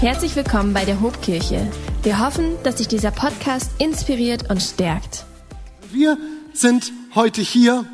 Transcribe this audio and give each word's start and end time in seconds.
Herzlich 0.00 0.36
willkommen 0.36 0.74
bei 0.74 0.84
der 0.84 1.00
Hobkirche. 1.00 1.68
Wir 2.04 2.24
hoffen, 2.24 2.54
dass 2.62 2.76
dich 2.76 2.86
dieser 2.86 3.10
Podcast 3.10 3.72
inspiriert 3.80 4.48
und 4.48 4.62
stärkt. 4.62 5.24
Wir 5.90 6.16
sind 6.52 6.92
heute 7.16 7.40
hier 7.40 7.84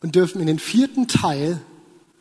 und 0.00 0.14
dürfen 0.14 0.40
in 0.40 0.46
den 0.46 0.58
vierten 0.58 1.08
Teil 1.08 1.60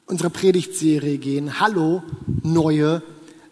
unserer 0.06 0.30
Predigtserie 0.30 1.18
gehen. 1.18 1.62
Hallo, 1.62 2.04
neue 2.44 3.02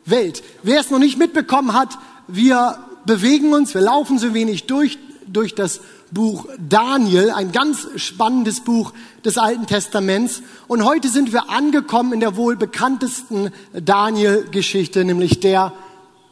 Welt. 0.04 0.44
Wer 0.64 0.82
es 0.82 0.90
noch 0.90 1.00
nicht 1.00 1.18
mitbekommen 1.18 1.72
hat, 1.72 1.98
wir 2.28 2.80
bewegen 3.06 3.54
uns, 3.54 3.74
wir 3.74 3.80
laufen 3.80 4.20
so 4.20 4.34
wenig 4.34 4.66
durch, 4.66 4.98
durch 5.28 5.56
das 5.56 5.80
Buch 6.12 6.48
Daniel, 6.58 7.32
ein 7.32 7.52
ganz 7.52 7.88
spannendes 7.98 8.62
Buch 8.62 8.94
des 9.26 9.38
Alten 9.38 9.68
Testaments. 9.68 10.42
Und 10.68 10.86
heute 10.86 11.10
sind 11.10 11.34
wir 11.34 11.50
angekommen 11.50 12.14
in 12.14 12.20
der 12.20 12.36
wohl 12.36 12.56
bekanntesten 12.56 13.52
Daniel-Geschichte, 13.74 15.04
nämlich 15.04 15.40
der 15.40 15.74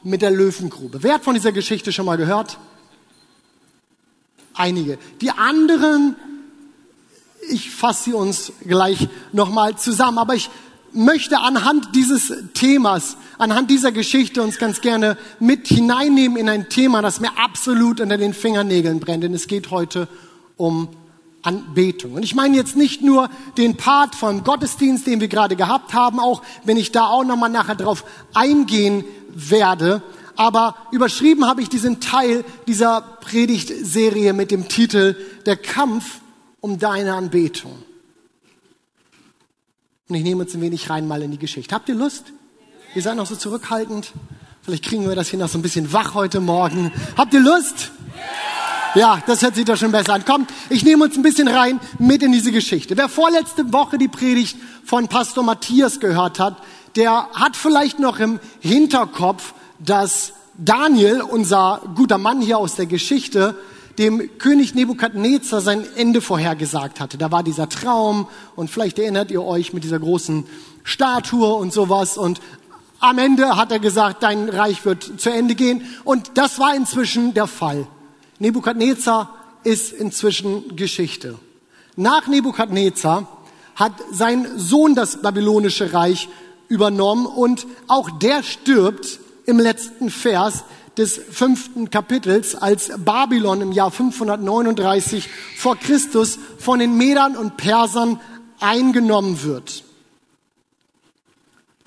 mit 0.04 0.22
der 0.22 0.32
Löwengrube. 0.32 1.04
Wer 1.04 1.16
hat 1.16 1.24
von 1.24 1.34
dieser 1.34 1.52
Geschichte 1.52 1.92
schon 1.92 2.06
mal 2.06 2.18
gehört? 2.18 2.58
Einige. 4.54 4.98
Die 5.20 5.32
anderen, 5.32 6.16
ich 7.50 7.72
fasse 7.72 8.06
sie 8.06 8.14
uns 8.14 8.54
gleich 8.66 9.10
nochmal 9.34 9.78
zusammen, 9.78 10.20
aber 10.20 10.36
ich 10.36 10.50
möchte 10.96 11.40
anhand 11.40 11.96
dieses 11.96 12.34
Themas, 12.54 13.18
anhand 13.38 13.70
dieser 13.70 13.92
Geschichte 13.92 14.42
uns 14.42 14.58
ganz 14.58 14.82
gerne 14.82 15.18
mit 15.40 15.68
hineinnehmen 15.68 16.38
in 16.38 16.50
ein 16.50 16.70
Thema, 16.70 17.02
das 17.02 17.20
mir 17.20 17.38
absolut 17.38 18.00
unter 18.02 18.18
den 18.18 18.34
Fingernägeln 18.34 19.00
brennt. 19.00 19.24
Denn 19.24 19.34
es 19.34 19.48
geht 19.48 19.72
heute 19.72 20.08
um 20.58 20.90
Anbetung. 21.42 22.14
Und 22.14 22.24
ich 22.24 22.34
meine 22.34 22.58
jetzt 22.58 22.76
nicht 22.76 23.02
nur 23.02 23.30
den 23.58 23.78
Part 23.78 24.16
vom 24.16 24.44
Gottesdienst, 24.44 25.06
den 25.06 25.22
wir 25.22 25.28
gerade 25.28 25.56
gehabt 25.56 25.94
haben, 25.94 26.20
auch 26.20 26.42
wenn 26.64 26.78
ich 26.78 26.92
da 26.92 27.06
auch 27.06 27.24
nochmal 27.24 27.52
nachher 27.52 27.76
drauf 27.76 28.04
eingehen 28.34 29.04
werde. 29.30 30.02
Aber 30.36 30.76
überschrieben 30.92 31.46
habe 31.46 31.62
ich 31.62 31.70
diesen 31.70 32.00
Teil 32.00 32.44
dieser 32.68 33.02
Predigtserie 33.22 34.34
mit 34.34 34.52
dem 34.52 34.68
Titel 34.68 35.16
Der 35.46 35.56
Kampf 35.56 36.20
um 36.62 36.80
deine 36.80 37.14
Anbetung. 37.14 37.74
Und 40.08 40.16
ich 40.16 40.24
nehme 40.24 40.44
uns 40.44 40.54
ein 40.54 40.62
wenig 40.62 40.90
rein 40.92 41.08
mal 41.08 41.24
in 41.24 41.32
die 41.32 41.40
Geschichte. 41.40 41.74
Habt 41.74 41.90
ihr 41.90 41.96
Lust? 41.96 42.26
Ihr 42.94 43.02
seid 43.02 43.16
noch 43.16 43.26
so 43.26 43.36
zurückhaltend. 43.36 44.12
Vielleicht 44.62 44.86
kriegen 44.86 45.08
wir 45.08 45.16
das 45.16 45.30
hier 45.30 45.40
noch 45.40 45.50
so 45.50 45.58
ein 45.58 45.64
bisschen 45.64 45.92
wach 45.94 46.14
heute 46.14 46.40
Morgen. 46.42 46.92
Habt 47.18 47.34
ihr 47.34 47.40
Lust? 47.40 47.92
Ja, 48.94 49.24
das 49.26 49.42
hört 49.42 49.56
sich 49.56 49.66
doch 49.66 49.78
schon 49.78 49.92
besser 49.92 50.14
an. 50.14 50.24
Kommt, 50.24 50.52
ich 50.70 50.84
nehme 50.84 51.06
uns 51.06 51.18
ein 51.18 51.24
bisschen 51.24 51.48
rein 51.48 51.80
mit 51.98 52.22
in 52.22 52.32
diese 52.32 52.52
Geschichte. 52.52 52.96
Wer 52.96 53.10
vorletzte 53.10 53.74
Woche 53.74 53.98
die 53.98 54.08
Predigt 54.08 54.58
von 54.84 55.08
Pastor 55.08 55.44
Matthias 55.44 56.00
gehört 56.00 56.40
hat, 56.40 56.58
der 56.96 57.28
hat 57.34 57.56
vielleicht 57.56 57.98
noch 57.98 58.20
im 58.20 58.40
Hinterkopf, 58.60 59.56
dass 59.80 60.34
Daniel, 60.56 61.24
unser 61.24 61.82
guter 61.96 62.20
Mann 62.20 62.42
hier 62.42 62.60
aus 62.60 62.76
der 62.76 62.86
Geschichte, 62.86 63.56
dem 63.98 64.38
König 64.38 64.76
Nebukadnezar 64.76 65.62
sein 65.62 65.86
Ende 65.96 66.22
vorhergesagt 66.22 67.00
hatte. 67.00 67.18
Da 67.18 67.32
war 67.32 67.44
dieser 67.44 67.70
Traum 67.70 68.28
und 68.56 68.70
vielleicht 68.70 69.00
erinnert 69.00 69.32
ihr 69.32 69.44
euch 69.44 69.74
mit 69.74 69.84
dieser 69.84 70.00
großen 70.00 70.46
Statue 70.84 71.54
und 71.54 71.74
sowas 71.74 72.18
und 72.18 72.42
am 73.00 73.18
Ende 73.18 73.56
hat 73.56 73.72
er 73.72 73.80
gesagt, 73.80 74.24
dein 74.24 74.50
Reich 74.50 74.84
wird 74.86 75.20
zu 75.20 75.30
Ende 75.30 75.56
gehen 75.56 75.86
und 76.04 76.32
das 76.36 76.60
war 76.60 76.76
inzwischen 76.76 77.34
der 77.34 77.48
Fall. 77.48 77.88
Nebukadnezar 78.40 79.34
ist 79.64 79.92
inzwischen 79.94 80.76
Geschichte. 80.76 81.38
Nach 81.96 82.28
Nebukadnezar 82.28 83.28
hat 83.76 83.94
sein 84.12 84.48
Sohn 84.58 84.96
das 84.96 85.22
babylonische 85.22 85.94
Reich 85.94 86.30
übernommen 86.68 87.26
und 87.26 87.68
auch 87.88 88.10
der 88.10 88.44
stirbt 88.44 89.20
im 89.46 89.60
letzten 89.60 90.10
Vers 90.10 90.64
des 90.98 91.20
fünften 91.30 91.90
Kapitels, 91.90 92.56
als 92.56 92.92
Babylon 92.98 93.62
im 93.62 93.72
Jahr 93.72 93.92
539 93.92 95.30
vor 95.58 95.76
Christus 95.78 96.40
von 96.58 96.80
den 96.80 96.98
Medern 96.98 97.36
und 97.36 97.58
Persern 97.58 98.20
eingenommen 98.60 99.44
wird. 99.44 99.84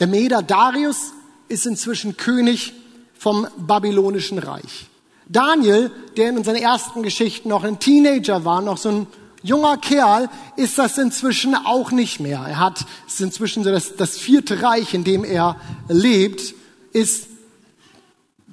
Der 0.00 0.06
Meder 0.06 0.42
Darius 0.42 1.12
ist 1.48 1.66
inzwischen 1.66 2.16
König 2.16 2.72
vom 3.18 3.46
babylonischen 3.56 4.38
Reich. 4.38 4.86
Daniel, 5.28 5.90
der 6.16 6.30
in 6.30 6.38
unseren 6.38 6.56
ersten 6.56 7.02
Geschichten 7.02 7.48
noch 7.48 7.64
ein 7.64 7.78
Teenager 7.78 8.44
war, 8.44 8.62
noch 8.62 8.78
so 8.78 8.90
ein 8.90 9.06
junger 9.42 9.76
Kerl, 9.76 10.30
ist 10.56 10.78
das 10.78 10.98
inzwischen 10.98 11.54
auch 11.54 11.90
nicht 11.90 12.20
mehr. 12.20 12.44
Er 12.48 12.58
hat, 12.58 12.86
ist 13.06 13.20
inzwischen 13.20 13.64
so 13.64 13.70
das, 13.70 13.96
das 13.96 14.16
vierte 14.16 14.62
Reich, 14.62 14.94
in 14.94 15.04
dem 15.04 15.24
er 15.24 15.56
lebt, 15.88 16.54
ist 16.92 17.26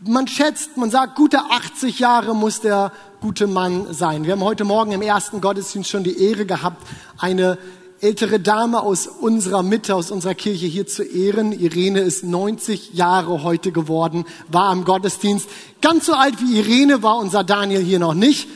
man 0.08 0.28
schätzt, 0.28 0.78
man 0.78 0.92
sagt, 0.92 1.16
gute 1.16 1.40
80 1.40 2.00
Jahre 2.00 2.36
muss 2.36 2.62
der 2.62 2.92
gute 3.22 3.48
Mann 3.48 3.94
sein. 3.94 4.24
Wir 4.24 4.34
haben 4.34 4.44
heute 4.44 4.64
Morgen 4.64 4.92
im 4.92 5.02
ersten 5.02 5.42
Gottesdienst 5.42 5.90
schon 5.90 6.04
die 6.04 6.22
Ehre 6.22 6.46
gehabt, 6.46 6.86
eine 7.18 7.58
ältere 8.02 8.40
Dame 8.40 8.82
aus 8.82 9.08
unserer 9.08 9.64
Mitte, 9.64 9.96
aus 9.96 10.12
unserer 10.12 10.36
Kirche 10.36 10.68
hier 10.68 10.86
zu 10.86 11.04
ehren. 11.04 11.52
Irene 11.52 12.02
ist 12.02 12.24
90 12.24 12.94
Jahre 12.94 13.44
heute 13.44 13.72
geworden, 13.72 14.26
war 14.48 14.72
im 14.72 14.86
Gottesdienst. 14.86 15.50
Ganz 15.82 16.06
so 16.06 16.14
alt 16.14 16.40
wie 16.42 16.60
Irene 16.60 17.02
war 17.02 17.18
unser 17.18 17.44
Daniel 17.44 17.82
hier 17.82 18.00
noch 18.00 18.14
nicht, 18.14 18.48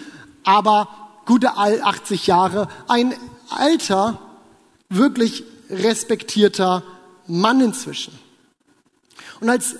aber 0.43 0.87
gute 1.25 1.57
80 1.57 2.27
Jahre. 2.27 2.67
Ein 2.87 3.13
alter, 3.49 4.19
wirklich 4.89 5.43
respektierter 5.69 6.83
Mann 7.27 7.61
inzwischen. 7.61 8.17
Und 9.39 9.49
als 9.49 9.75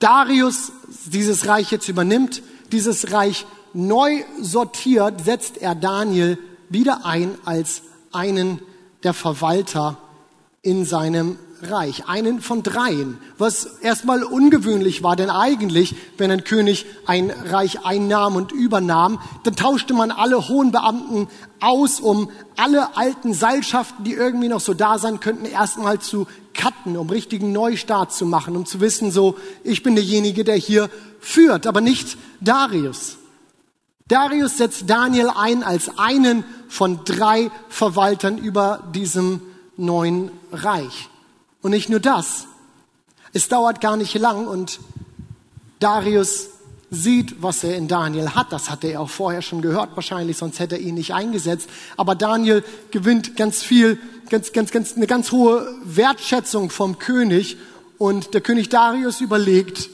Darius 0.00 0.72
dieses 1.06 1.46
Reich 1.46 1.70
jetzt 1.70 1.88
übernimmt, 1.88 2.42
dieses 2.72 3.12
Reich 3.12 3.46
neu 3.72 4.22
sortiert, 4.40 5.24
setzt 5.24 5.58
er 5.58 5.74
Daniel 5.74 6.38
wieder 6.68 7.04
ein 7.04 7.36
als 7.44 7.82
einen 8.12 8.60
der 9.02 9.14
Verwalter 9.14 9.96
in 10.62 10.84
seinem 10.84 11.38
Reich, 11.62 12.08
einen 12.08 12.40
von 12.40 12.62
dreien, 12.62 13.18
was 13.38 13.78
erstmal 13.82 14.22
ungewöhnlich 14.22 15.02
war, 15.02 15.16
denn 15.16 15.30
eigentlich, 15.30 15.94
wenn 16.18 16.30
ein 16.30 16.44
König 16.44 16.86
ein 17.06 17.30
Reich 17.30 17.84
einnahm 17.84 18.36
und 18.36 18.52
übernahm, 18.52 19.20
dann 19.44 19.56
tauschte 19.56 19.94
man 19.94 20.10
alle 20.10 20.48
hohen 20.48 20.72
Beamten 20.72 21.28
aus, 21.60 22.00
um 22.00 22.30
alle 22.56 22.96
alten 22.96 23.34
Seilschaften, 23.34 24.04
die 24.04 24.14
irgendwie 24.14 24.48
noch 24.48 24.60
so 24.60 24.74
da 24.74 24.98
sein 24.98 25.20
könnten, 25.20 25.44
erstmal 25.44 25.98
zu 25.98 26.26
cutten, 26.54 26.96
um 26.96 27.08
richtigen 27.08 27.52
Neustart 27.52 28.12
zu 28.12 28.26
machen, 28.26 28.56
um 28.56 28.66
zu 28.66 28.80
wissen, 28.80 29.10
so, 29.10 29.36
ich 29.64 29.82
bin 29.82 29.94
derjenige, 29.94 30.44
der 30.44 30.56
hier 30.56 30.90
führt, 31.20 31.66
aber 31.66 31.80
nicht 31.80 32.16
Darius. 32.40 33.16
Darius 34.08 34.56
setzt 34.56 34.90
Daniel 34.90 35.30
ein 35.34 35.62
als 35.62 35.98
einen 35.98 36.44
von 36.68 37.04
drei 37.04 37.50
Verwaltern 37.68 38.38
über 38.38 38.90
diesem 38.92 39.40
neuen 39.76 40.32
Reich. 40.52 41.08
Und 41.62 41.72
nicht 41.72 41.88
nur 41.88 42.00
das. 42.00 42.46
Es 43.32 43.48
dauert 43.48 43.80
gar 43.80 43.96
nicht 43.96 44.14
lang 44.14 44.46
und 44.46 44.80
Darius 45.78 46.48
sieht, 46.90 47.42
was 47.42 47.62
er 47.62 47.76
in 47.76 47.86
Daniel 47.86 48.30
hat. 48.30 48.52
Das 48.52 48.70
hatte 48.70 48.88
er 48.88 49.00
auch 49.00 49.10
vorher 49.10 49.42
schon 49.42 49.62
gehört, 49.62 49.90
wahrscheinlich, 49.94 50.36
sonst 50.36 50.58
hätte 50.58 50.76
er 50.76 50.80
ihn 50.80 50.96
nicht 50.96 51.14
eingesetzt. 51.14 51.68
Aber 51.96 52.14
Daniel 52.14 52.64
gewinnt 52.90 53.36
ganz 53.36 53.62
viel, 53.62 53.98
ganz, 54.28 54.52
ganz, 54.52 54.70
ganz, 54.72 54.96
eine 54.96 55.06
ganz 55.06 55.30
hohe 55.30 55.66
Wertschätzung 55.84 56.70
vom 56.70 56.98
König. 56.98 57.56
Und 57.98 58.34
der 58.34 58.40
König 58.40 58.68
Darius 58.68 59.20
überlegt, 59.20 59.88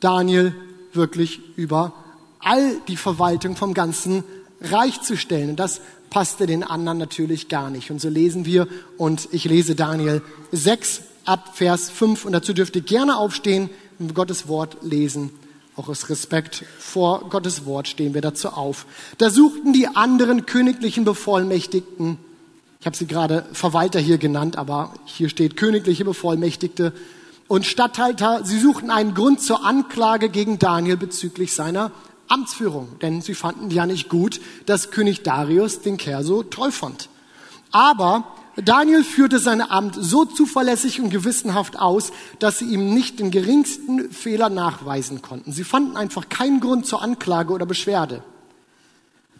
Daniel 0.00 0.54
wirklich 0.92 1.40
über 1.56 1.92
all 2.38 2.76
die 2.88 2.96
Verwaltung 2.96 3.56
vom 3.56 3.74
ganzen 3.74 4.24
Reich 4.62 5.02
zu 5.02 5.16
stellen. 5.16 5.50
Und 5.50 5.56
das 5.56 5.80
passte 6.10 6.46
den 6.46 6.62
anderen 6.62 6.98
natürlich 6.98 7.48
gar 7.48 7.70
nicht. 7.70 7.90
Und 7.90 8.00
so 8.00 8.08
lesen 8.08 8.44
wir, 8.44 8.68
und 8.98 9.28
ich 9.32 9.44
lese 9.44 9.74
Daniel 9.74 10.22
6 10.52 11.02
ab 11.24 11.52
Vers 11.54 11.90
5, 11.90 12.24
und 12.24 12.32
dazu 12.32 12.52
dürft 12.52 12.76
ihr 12.76 12.82
gerne 12.82 13.16
aufstehen, 13.16 13.70
wir 13.98 14.12
Gottes 14.12 14.48
Wort 14.48 14.78
lesen. 14.82 15.30
Auch 15.76 15.88
aus 15.88 16.10
Respekt 16.10 16.64
vor 16.78 17.28
Gottes 17.30 17.64
Wort 17.64 17.88
stehen 17.88 18.12
wir 18.12 18.20
dazu 18.20 18.48
auf. 18.48 18.86
Da 19.18 19.30
suchten 19.30 19.72
die 19.72 19.86
anderen 19.88 20.44
königlichen 20.46 21.04
Bevollmächtigten, 21.04 22.18
ich 22.80 22.86
habe 22.86 22.96
sie 22.96 23.06
gerade 23.06 23.46
Verwalter 23.52 24.00
hier 24.00 24.18
genannt, 24.18 24.56
aber 24.56 24.94
hier 25.04 25.28
steht 25.28 25.56
königliche 25.56 26.04
Bevollmächtigte 26.04 26.92
und 27.46 27.66
Statthalter, 27.66 28.42
sie 28.44 28.58
suchten 28.58 28.90
einen 28.90 29.12
Grund 29.12 29.42
zur 29.42 29.64
Anklage 29.64 30.28
gegen 30.28 30.58
Daniel 30.58 30.96
bezüglich 30.96 31.52
seiner 31.52 31.92
Amtsführung, 32.30 32.98
denn 33.00 33.20
sie 33.20 33.34
fanden 33.34 33.70
ja 33.70 33.86
nicht 33.86 34.08
gut, 34.08 34.40
dass 34.66 34.90
König 34.90 35.22
Darius 35.22 35.80
den 35.80 35.96
Kerl 35.96 36.24
so 36.24 36.42
toll 36.42 36.72
fand. 36.72 37.08
Aber 37.72 38.24
Daniel 38.56 39.04
führte 39.04 39.38
sein 39.38 39.60
Amt 39.60 39.96
so 39.98 40.24
zuverlässig 40.24 41.00
und 41.00 41.10
gewissenhaft 41.10 41.78
aus, 41.78 42.12
dass 42.38 42.58
sie 42.58 42.66
ihm 42.66 42.94
nicht 42.94 43.18
den 43.18 43.30
geringsten 43.30 44.10
Fehler 44.10 44.50
nachweisen 44.50 45.22
konnten. 45.22 45.52
Sie 45.52 45.64
fanden 45.64 45.96
einfach 45.96 46.28
keinen 46.28 46.60
Grund 46.60 46.86
zur 46.86 47.02
Anklage 47.02 47.52
oder 47.52 47.66
Beschwerde. 47.66 48.22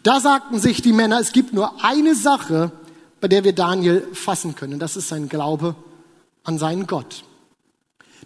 Da 0.03 0.21
sagten 0.21 0.59
sich 0.59 0.81
die 0.81 0.93
Männer, 0.93 1.21
es 1.21 1.33
gibt 1.33 1.53
nur 1.53 1.85
eine 1.85 2.15
Sache, 2.15 2.73
bei 3.21 3.29
der 3.29 3.45
wir 3.45 3.53
Daniel 3.53 4.07
fassen 4.13 4.55
können. 4.55 4.79
Das 4.79 4.97
ist 4.97 5.09
sein 5.09 5.29
Glaube 5.29 5.75
an 6.45 6.59
seinen 6.59 6.87
Gott. 6.87 7.25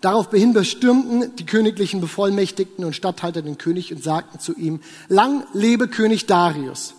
Daraufhin 0.04 0.52
bestürmten 0.52 1.34
die 1.36 1.46
königlichen 1.46 2.02
Bevollmächtigten 2.02 2.84
und 2.84 2.94
Statthalter 2.94 3.40
den 3.40 3.56
König 3.56 3.90
und 3.90 4.04
sagten 4.04 4.38
zu 4.38 4.54
ihm, 4.54 4.80
lang 5.08 5.44
lebe 5.54 5.88
König 5.88 6.26
Darius. 6.26 6.92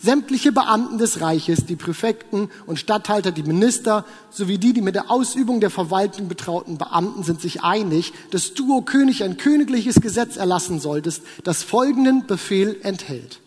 Sämtliche 0.00 0.50
Beamten 0.50 0.98
des 0.98 1.20
Reiches, 1.20 1.66
die 1.66 1.76
Präfekten 1.76 2.50
und 2.66 2.80
Statthalter, 2.80 3.30
die 3.30 3.44
Minister 3.44 4.04
sowie 4.30 4.58
die, 4.58 4.72
die 4.72 4.80
mit 4.80 4.96
der 4.96 5.12
Ausübung 5.12 5.60
der 5.60 5.70
Verwaltung 5.70 6.26
betrauten 6.26 6.76
Beamten 6.76 7.22
sind 7.22 7.40
sich 7.40 7.62
einig, 7.62 8.12
dass 8.32 8.52
du, 8.52 8.78
o 8.78 8.82
König, 8.82 9.22
ein 9.22 9.36
königliches 9.36 10.00
Gesetz 10.00 10.36
erlassen 10.36 10.80
solltest, 10.80 11.22
das 11.44 11.62
folgenden 11.62 12.26
Befehl 12.26 12.80
enthält. 12.82 13.38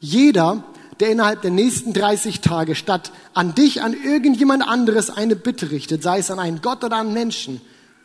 Jeder, 0.00 0.64
der 1.00 1.08
innerhalb 1.08 1.40
der 1.40 1.50
nächsten 1.50 1.94
30 1.94 2.42
Tage 2.42 2.74
statt 2.74 3.10
an 3.32 3.54
dich, 3.54 3.80
an 3.80 3.94
irgendjemand 3.94 4.68
anderes 4.68 5.08
eine 5.08 5.34
Bitte 5.34 5.70
richtet, 5.70 6.02
sei 6.02 6.18
es 6.18 6.30
an 6.30 6.38
einen 6.38 6.60
Gott 6.60 6.84
oder 6.84 6.98
an 6.98 7.14
Menschen, 7.14 7.62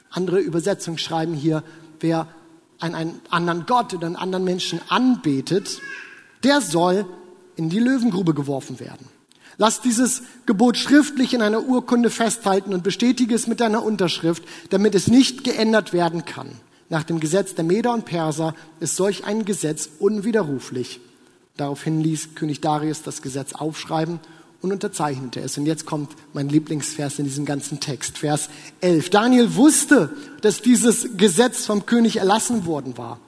andere 0.09 0.39
Übersetzungen 0.39 0.97
schreiben 0.97 1.33
hier, 1.33 1.63
wer 1.99 2.27
einen 2.79 3.21
anderen 3.29 3.65
Gott 3.65 3.93
oder 3.93 4.07
einen 4.07 4.15
anderen 4.15 4.45
Menschen 4.45 4.79
anbetet, 4.87 5.81
der 6.43 6.61
soll 6.61 7.05
in 7.55 7.69
die 7.69 7.79
Löwengrube 7.79 8.33
geworfen 8.33 8.79
werden. 8.79 9.07
Lass 9.57 9.81
dieses 9.81 10.23
Gebot 10.45 10.77
schriftlich 10.77 11.33
in 11.33 11.41
einer 11.41 11.63
Urkunde 11.63 12.09
festhalten 12.09 12.73
und 12.73 12.83
bestätige 12.83 13.35
es 13.35 13.47
mit 13.47 13.59
deiner 13.59 13.83
Unterschrift, 13.83 14.43
damit 14.69 14.95
es 14.95 15.07
nicht 15.07 15.43
geändert 15.43 15.91
werden 15.91 16.23
kann. 16.23 16.49
Nach 16.87 17.03
dem 17.03 17.19
Gesetz 17.19 17.55
der 17.55 17.65
Meder 17.65 17.93
und 17.93 18.05
Perser 18.05 18.55
ist 18.79 18.95
solch 18.95 19.25
ein 19.25 19.43
Gesetz 19.43 19.89
unwiderruflich. 19.99 21.01
Daraufhin 21.57 21.99
ließ 21.99 22.35
König 22.35 22.61
Darius 22.61 23.03
das 23.03 23.21
Gesetz 23.21 23.51
aufschreiben 23.51 24.21
und 24.61 24.71
unterzeichnete 24.71 25.39
es. 25.39 25.57
Und 25.57 25.65
jetzt 25.65 25.85
kommt 25.85 26.11
mein 26.33 26.49
Lieblingsvers 26.49 27.19
in 27.19 27.25
diesem 27.25 27.45
ganzen 27.45 27.79
Text, 27.79 28.17
Vers 28.17 28.49
11. 28.81 29.09
Daniel 29.09 29.55
wusste, 29.55 30.11
dass 30.41 30.61
dieses 30.61 31.17
Gesetz 31.17 31.65
vom 31.65 31.85
König 31.85 32.17
erlassen 32.17 32.65
worden 32.65 32.97
war. 32.97 33.19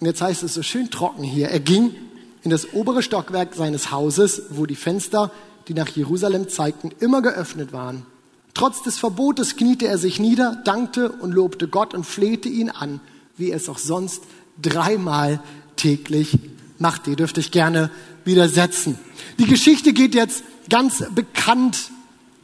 Und 0.00 0.06
jetzt 0.06 0.20
heißt 0.20 0.42
es 0.42 0.54
so 0.54 0.62
schön 0.62 0.90
trocken 0.90 1.22
hier. 1.22 1.48
Er 1.48 1.60
ging 1.60 1.94
in 2.42 2.50
das 2.50 2.74
obere 2.74 3.02
Stockwerk 3.02 3.54
seines 3.54 3.90
Hauses, 3.90 4.42
wo 4.50 4.66
die 4.66 4.74
Fenster, 4.74 5.30
die 5.68 5.74
nach 5.74 5.88
Jerusalem 5.88 6.48
zeigten, 6.48 6.90
immer 7.00 7.22
geöffnet 7.22 7.72
waren. 7.72 8.04
Trotz 8.52 8.82
des 8.82 8.98
Verbotes 8.98 9.56
kniete 9.56 9.86
er 9.86 9.98
sich 9.98 10.20
nieder, 10.20 10.60
dankte 10.64 11.10
und 11.10 11.32
lobte 11.32 11.68
Gott 11.68 11.94
und 11.94 12.04
flehte 12.04 12.48
ihn 12.48 12.70
an, 12.70 13.00
wie 13.36 13.50
er 13.50 13.56
es 13.56 13.68
auch 13.68 13.78
sonst 13.78 14.22
dreimal 14.60 15.40
täglich 15.76 16.38
machte. 16.78 17.10
Ihr 17.10 17.16
dürft 17.16 17.38
euch 17.38 17.50
gerne 17.50 17.90
widersetzen. 18.24 18.98
Die 19.38 19.46
Geschichte 19.46 19.92
geht 19.92 20.14
jetzt 20.14 20.44
ganz 20.68 21.04
bekannt 21.14 21.90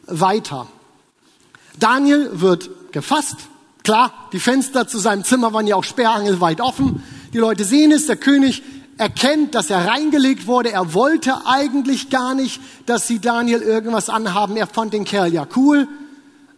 weiter. 0.06 0.67
Daniel 1.79 2.31
wird 2.41 2.93
gefasst. 2.93 3.37
Klar, 3.82 4.12
die 4.32 4.41
Fenster 4.41 4.87
zu 4.87 4.99
seinem 4.99 5.25
Zimmer 5.25 5.53
waren 5.53 5.67
ja 5.67 5.77
auch 5.77 5.85
sperrangelweit 5.85 6.61
offen. 6.61 7.03
Die 7.32 7.38
Leute 7.38 7.65
sehen 7.65 7.93
es, 7.93 8.06
der 8.06 8.17
König 8.17 8.62
erkennt, 8.99 9.55
dass 9.55 9.71
er 9.71 9.87
reingelegt 9.87 10.47
wurde. 10.47 10.73
Er 10.73 10.93
wollte 10.93 11.47
eigentlich 11.47 12.11
gar 12.11 12.35
nicht, 12.35 12.61
dass 12.85 13.06
sie 13.06 13.19
Daniel 13.19 13.62
irgendwas 13.62 14.11
anhaben. 14.11 14.56
Er 14.56 14.67
fand 14.67 14.93
den 14.93 15.05
Kerl 15.05 15.32
ja 15.32 15.47
cool, 15.56 15.88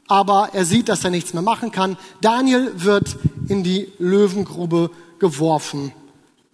aber 0.08 0.50
er 0.52 0.64
sieht, 0.64 0.88
dass 0.88 1.04
er 1.04 1.10
nichts 1.10 1.34
mehr 1.34 1.42
machen 1.42 1.70
kann. 1.70 1.96
Daniel 2.20 2.72
wird 2.74 3.16
in 3.48 3.62
die 3.62 3.92
Löwengrube 3.98 4.90
geworfen. 5.20 5.92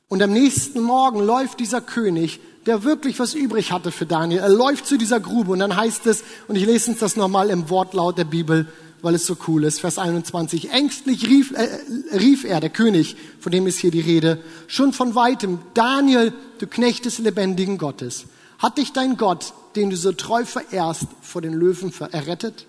Und 0.08 0.22
am 0.22 0.32
nächsten 0.32 0.82
Morgen 0.82 1.20
läuft 1.20 1.60
dieser 1.60 1.80
König, 1.80 2.40
der 2.68 2.84
wirklich 2.84 3.18
was 3.18 3.32
übrig 3.32 3.72
hatte 3.72 3.90
für 3.90 4.04
Daniel. 4.04 4.40
Er 4.40 4.50
läuft 4.50 4.86
zu 4.86 4.98
dieser 4.98 5.20
Grube 5.20 5.52
und 5.52 5.58
dann 5.58 5.74
heißt 5.74 6.06
es, 6.06 6.22
und 6.48 6.56
ich 6.56 6.66
lese 6.66 6.90
uns 6.90 7.00
das 7.00 7.16
nochmal 7.16 7.48
im 7.48 7.70
Wortlaut 7.70 8.18
der 8.18 8.24
Bibel, 8.24 8.68
weil 9.00 9.14
es 9.14 9.24
so 9.24 9.38
cool 9.46 9.64
ist. 9.64 9.80
Vers 9.80 9.96
21. 9.96 10.70
Ängstlich 10.70 11.26
rief, 11.26 11.52
äh, 11.52 11.66
rief 12.14 12.44
er, 12.44 12.60
der 12.60 12.68
König, 12.68 13.16
von 13.40 13.52
dem 13.52 13.66
ist 13.66 13.78
hier 13.78 13.90
die 13.90 14.02
Rede, 14.02 14.42
schon 14.66 14.92
von 14.92 15.14
weitem, 15.14 15.60
Daniel, 15.72 16.34
du 16.58 16.66
Knecht 16.66 17.06
des 17.06 17.18
lebendigen 17.18 17.78
Gottes, 17.78 18.26
hat 18.58 18.76
dich 18.76 18.92
dein 18.92 19.16
Gott, 19.16 19.54
den 19.74 19.88
du 19.88 19.96
so 19.96 20.12
treu 20.12 20.44
verehrst, 20.44 21.06
vor 21.22 21.40
den 21.40 21.54
Löwen 21.54 21.90
errettet? 22.12 22.66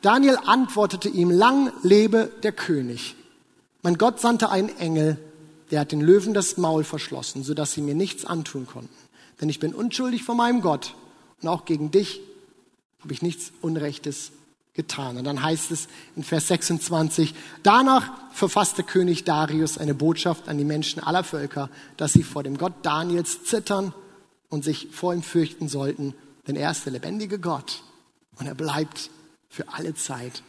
Daniel 0.00 0.38
antwortete 0.46 1.10
ihm, 1.10 1.30
lang 1.30 1.72
lebe 1.82 2.30
der 2.42 2.52
König. 2.52 3.16
Mein 3.82 3.98
Gott 3.98 4.18
sandte 4.18 4.48
einen 4.48 4.70
Engel, 4.78 5.18
der 5.70 5.80
hat 5.80 5.92
den 5.92 6.00
Löwen 6.00 6.32
das 6.32 6.56
Maul 6.56 6.84
verschlossen, 6.84 7.44
sodass 7.44 7.72
sie 7.72 7.82
mir 7.82 7.94
nichts 7.94 8.24
antun 8.24 8.66
konnten. 8.66 9.01
Denn 9.40 9.48
ich 9.48 9.60
bin 9.60 9.74
unschuldig 9.74 10.22
vor 10.22 10.34
meinem 10.34 10.60
Gott 10.60 10.94
und 11.40 11.48
auch 11.48 11.64
gegen 11.64 11.90
dich 11.90 12.20
habe 13.00 13.12
ich 13.12 13.22
nichts 13.22 13.52
Unrechtes 13.60 14.32
getan. 14.74 15.16
Und 15.18 15.24
dann 15.24 15.42
heißt 15.42 15.70
es 15.70 15.88
in 16.16 16.22
Vers 16.22 16.48
26, 16.48 17.34
danach 17.62 18.10
verfasste 18.32 18.82
König 18.82 19.24
Darius 19.24 19.76
eine 19.76 19.94
Botschaft 19.94 20.48
an 20.48 20.56
die 20.56 20.64
Menschen 20.64 21.02
aller 21.02 21.24
Völker, 21.24 21.68
dass 21.96 22.12
sie 22.12 22.22
vor 22.22 22.42
dem 22.42 22.56
Gott 22.56 22.72
Daniels 22.82 23.44
zittern 23.44 23.92
und 24.48 24.64
sich 24.64 24.88
vor 24.92 25.12
ihm 25.12 25.22
fürchten 25.22 25.68
sollten, 25.68 26.14
denn 26.46 26.56
er 26.56 26.70
ist 26.70 26.84
der 26.84 26.92
lebendige 26.92 27.38
Gott 27.38 27.82
und 28.38 28.46
er 28.46 28.54
bleibt 28.54 29.10
für 29.48 29.68
alle 29.68 29.94
Zeit 29.94 30.42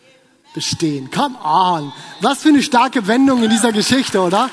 bestehen. 0.53 1.12
Come 1.12 1.38
on! 1.44 1.91
Was 2.21 2.44
für 2.44 2.50
eine 2.50 2.63
starke 2.63 3.07
Wendung 3.07 3.44
in 3.44 3.50
dieser 3.50 3.71
Geschichte, 3.71 4.21
oder? 4.21 4.50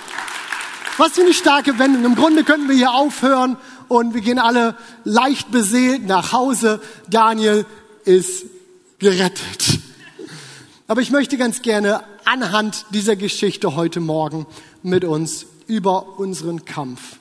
Was 0.97 1.13
für 1.13 1.23
eine 1.23 1.35
starke 1.35 1.79
Wendung. 1.79 2.05
Im 2.05 2.15
Grunde 2.17 2.45
könnten 2.45 2.69
wir 2.69 2.77
hier 2.77 2.93
aufhören 2.93 3.57
und 3.91 4.15
wir 4.15 4.21
gehen 4.21 4.39
alle 4.39 4.77
leicht 5.03 5.51
beseelt 5.51 6.07
nach 6.07 6.33
Hause. 6.33 6.81
Daniel 7.09 7.67
ist 8.05 8.45
gerettet. 9.01 9.81
Aber 10.87 11.01
ich 11.01 11.11
möchte 11.11 11.37
ganz 11.37 11.61
gerne 11.61 12.05
anhand 12.25 12.87
dieser 12.91 13.17
Geschichte 13.17 13.75
heute 13.75 13.99
Morgen 13.99 14.47
mit 14.85 15.05
uns 15.05 15.47
über 15.67 16.21
unseren 16.21 16.65
Kampf 16.65 17.19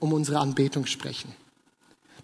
um 0.00 0.12
unsere 0.12 0.40
Anbetung 0.40 0.86
sprechen. 0.86 1.32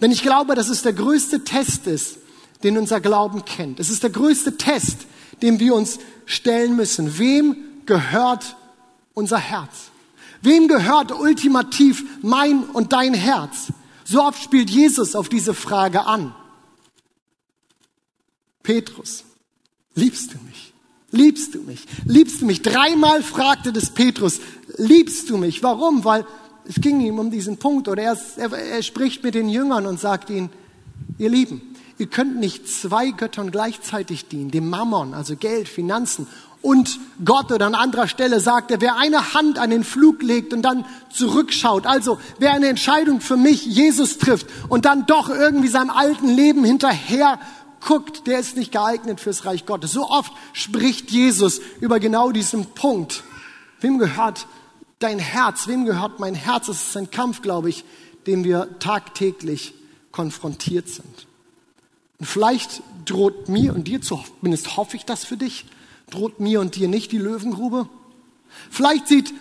Denn 0.00 0.10
ich 0.10 0.22
glaube, 0.22 0.56
dass 0.56 0.69
es 0.69 0.82
der 0.82 0.92
größte 0.92 1.44
Test 1.44 1.86
ist, 1.86 2.19
den 2.64 2.78
unser 2.78 3.00
Glauben 3.00 3.44
kennt. 3.44 3.78
Es 3.78 3.90
ist 3.90 4.02
der 4.02 4.10
größte 4.10 4.56
Test, 4.56 5.06
dem 5.40 5.60
wir 5.60 5.76
uns 5.76 6.00
stellen 6.26 6.75
müssen. 6.75 7.16
Wem 7.16 7.56
gehört 7.86 8.56
unser 9.14 9.38
Herz? 9.38 9.92
Wem 10.43 10.69
gehört 10.69 11.12
ultimativ 11.12 12.05
mein 12.23 12.64
und 12.64 12.93
dein 12.93 13.14
Herz? 13.14 13.73
So 14.05 14.23
oft 14.23 14.43
spielt 14.43 14.70
Jesus 14.70 15.14
auf 15.14 15.29
diese 15.29 15.55
Frage 15.55 16.06
an. 16.06 16.35
Petrus, 18.62 19.25
liebst 19.94 20.35
du 20.35 20.38
mich? 20.46 20.73
Liebst 21.11 21.55
du 21.55 21.62
mich? 21.62 21.87
Liebst 22.04 22.42
du 22.42 22.47
mich? 22.47 22.62
Dreimal 22.62 23.23
fragte 23.23 23.73
das 23.73 23.90
Petrus, 23.90 24.40
liebst 24.76 25.30
du 25.30 25.38
mich? 25.38 25.62
Warum? 25.62 26.04
Weil 26.04 26.26
es 26.66 26.76
ging 26.76 27.00
ihm 27.00 27.18
um 27.18 27.30
diesen 27.30 27.57
Punkt 27.57 27.88
oder 27.88 28.02
er, 28.02 28.18
er, 28.37 28.52
er 28.52 28.83
spricht 28.83 29.25
mit 29.25 29.35
den 29.35 29.49
Jüngern 29.49 29.87
und 29.87 29.99
sagt 29.99 30.28
ihnen, 30.28 30.50
ihr 31.16 31.30
Lieben, 31.30 31.62
ihr 31.97 32.09
könnt 32.09 32.37
nicht 32.37 32.68
zwei 32.68 33.11
Göttern 33.11 33.50
gleichzeitig 33.50 34.28
dienen, 34.28 34.50
dem 34.50 34.68
Mammon, 34.68 35.14
also 35.14 35.35
Geld, 35.35 35.68
Finanzen 35.68 36.26
und 36.68 37.00
Gott 37.25 37.50
oder 37.50 37.64
an 37.64 37.75
anderer 37.75 38.08
Stelle 38.08 38.40
sagt 38.40 38.70
er, 38.70 38.82
wer 38.82 38.98
eine 38.98 39.32
Hand 39.32 39.58
an 39.58 39.70
den 39.70 39.84
Flug 39.84 40.22
legt 40.22 40.52
und 40.52 40.60
dann 40.60 40.84
zurückschaut, 41.10 41.87
also 41.87 42.18
wer 42.40 42.52
eine 42.52 42.68
Entscheidung 42.68 43.22
für 43.22 43.38
mich, 43.38 43.64
Jesus 43.64 44.18
trifft 44.18 44.48
und 44.68 44.84
dann 44.84 45.06
doch 45.06 45.30
irgendwie 45.30 45.68
seinem 45.68 45.88
alten 45.88 46.28
Leben 46.28 46.64
hinterher 46.64 47.40
guckt, 47.80 48.26
der 48.26 48.38
ist 48.38 48.58
nicht 48.58 48.70
geeignet 48.70 49.18
fürs 49.18 49.46
Reich 49.46 49.64
Gottes. 49.64 49.92
So 49.92 50.10
oft 50.10 50.30
spricht 50.52 51.10
Jesus 51.10 51.62
über 51.80 52.00
genau 52.00 52.32
diesen 52.32 52.66
Punkt. 52.66 53.22
Wem 53.80 53.96
gehört 53.96 54.46
dein 54.98 55.18
Herz? 55.18 55.68
Wem 55.68 55.87
gehört 55.87 56.20
mein 56.20 56.34
Herz? 56.34 56.68
Es 56.68 56.88
ist 56.88 56.96
ein 56.98 57.10
Kampf, 57.10 57.40
glaube 57.40 57.70
ich, 57.70 57.87
dem 58.26 58.44
wir 58.44 58.78
tagtäglich 58.78 59.72
konfrontiert 60.12 60.90
sind. 60.90 61.26
Und 62.18 62.26
vielleicht 62.26 62.82
droht 63.06 63.48
mir 63.48 63.75
und 63.75 63.84
dir, 63.84 64.02
zumindest 64.02 64.76
hoffe 64.76 64.98
ich 64.98 65.06
das 65.06 65.25
für 65.25 65.38
dich, 65.38 65.64
droht 66.10 66.40
mir 66.40 66.60
und 66.60 66.76
dir 66.76 66.88
nicht 66.88 67.12
die 67.12 67.18
Löwengrube. 67.18 67.88
Vielleicht 68.70 69.08
sieht 69.08 69.34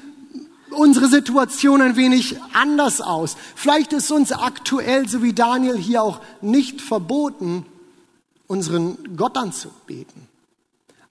unsere 0.71 1.07
Situation 1.07 1.81
ein 1.81 1.95
wenig 1.95 2.35
anders 2.53 3.01
aus. 3.01 3.37
Vielleicht 3.55 3.93
ist 3.93 4.11
uns 4.11 4.31
aktuell, 4.31 5.07
so 5.07 5.23
wie 5.23 5.33
Daniel 5.33 5.77
hier 5.77 6.03
auch, 6.03 6.21
nicht 6.41 6.81
verboten, 6.81 7.65
unseren 8.47 9.15
Gott 9.15 9.37
anzubeten. 9.37 10.27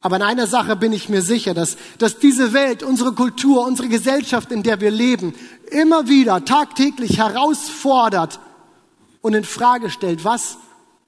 Aber 0.00 0.16
in 0.16 0.22
einer 0.22 0.46
Sache 0.46 0.76
bin 0.76 0.92
ich 0.92 1.08
mir 1.08 1.22
sicher, 1.22 1.52
dass, 1.52 1.76
dass 1.98 2.18
diese 2.18 2.52
Welt, 2.52 2.82
unsere 2.82 3.12
Kultur, 3.12 3.66
unsere 3.66 3.88
Gesellschaft, 3.88 4.52
in 4.52 4.62
der 4.62 4.80
wir 4.80 4.90
leben, 4.90 5.34
immer 5.70 6.08
wieder 6.08 6.44
tagtäglich 6.44 7.18
herausfordert 7.18 8.38
und 9.20 9.34
in 9.34 9.44
Frage 9.44 9.90
stellt, 9.90 10.24
was 10.24 10.58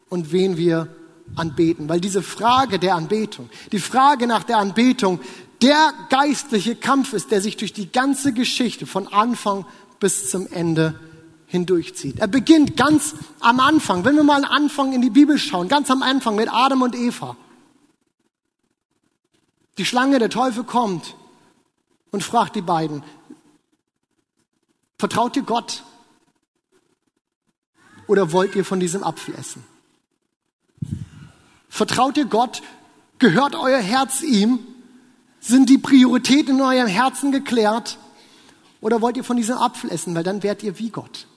und 0.08 0.32
wen 0.32 0.56
wir 0.56 0.88
anbeten. 1.36 1.88
Weil 1.88 2.00
diese 2.00 2.22
Frage 2.22 2.78
der 2.78 2.94
Anbetung, 2.94 3.48
die 3.72 3.78
Frage 3.78 4.26
nach 4.26 4.44
der 4.44 4.58
Anbetung, 4.58 5.20
der 5.62 5.92
geistliche 6.08 6.76
Kampf 6.76 7.12
ist, 7.12 7.30
der 7.30 7.40
sich 7.40 7.56
durch 7.56 7.72
die 7.72 7.90
ganze 7.90 8.32
Geschichte 8.32 8.86
von 8.86 9.08
Anfang 9.08 9.66
bis 9.98 10.30
zum 10.30 10.46
Ende 10.46 10.98
hindurchzieht. 11.46 12.20
Er 12.20 12.28
beginnt 12.28 12.76
ganz 12.76 13.14
am 13.40 13.58
Anfang. 13.58 14.04
Wenn 14.04 14.16
wir 14.16 14.22
mal 14.22 14.44
am 14.44 14.50
Anfang 14.50 14.92
in 14.92 15.02
die 15.02 15.10
Bibel 15.10 15.38
schauen, 15.38 15.68
ganz 15.68 15.90
am 15.90 16.02
Anfang 16.02 16.36
mit 16.36 16.52
Adam 16.52 16.82
und 16.82 16.94
Eva. 16.94 17.36
Die 19.78 19.84
Schlange, 19.84 20.18
der 20.18 20.30
Teufel 20.30 20.64
kommt 20.64 21.16
und 22.10 22.22
fragt 22.22 22.56
die 22.56 22.62
beiden, 22.62 23.02
vertraut 24.98 25.36
ihr 25.36 25.42
Gott 25.42 25.84
oder 28.06 28.32
wollt 28.32 28.54
ihr 28.54 28.64
von 28.64 28.80
diesem 28.80 29.02
Apfel 29.02 29.34
essen? 29.34 29.64
Vertraut 31.78 32.16
ihr 32.16 32.24
Gott? 32.24 32.60
Gehört 33.20 33.54
euer 33.54 33.78
Herz 33.78 34.22
ihm? 34.22 34.58
Sind 35.38 35.70
die 35.70 35.78
Prioritäten 35.78 36.56
in 36.56 36.60
eurem 36.60 36.88
Herzen 36.88 37.30
geklärt? 37.30 37.98
Oder 38.80 39.00
wollt 39.00 39.16
ihr 39.16 39.22
von 39.22 39.36
diesem 39.36 39.58
Apfel 39.58 39.88
essen? 39.92 40.12
Weil 40.16 40.24
dann 40.24 40.42
werdet 40.42 40.64
ihr 40.64 40.76
wie 40.80 40.90
Gott. 40.90 41.28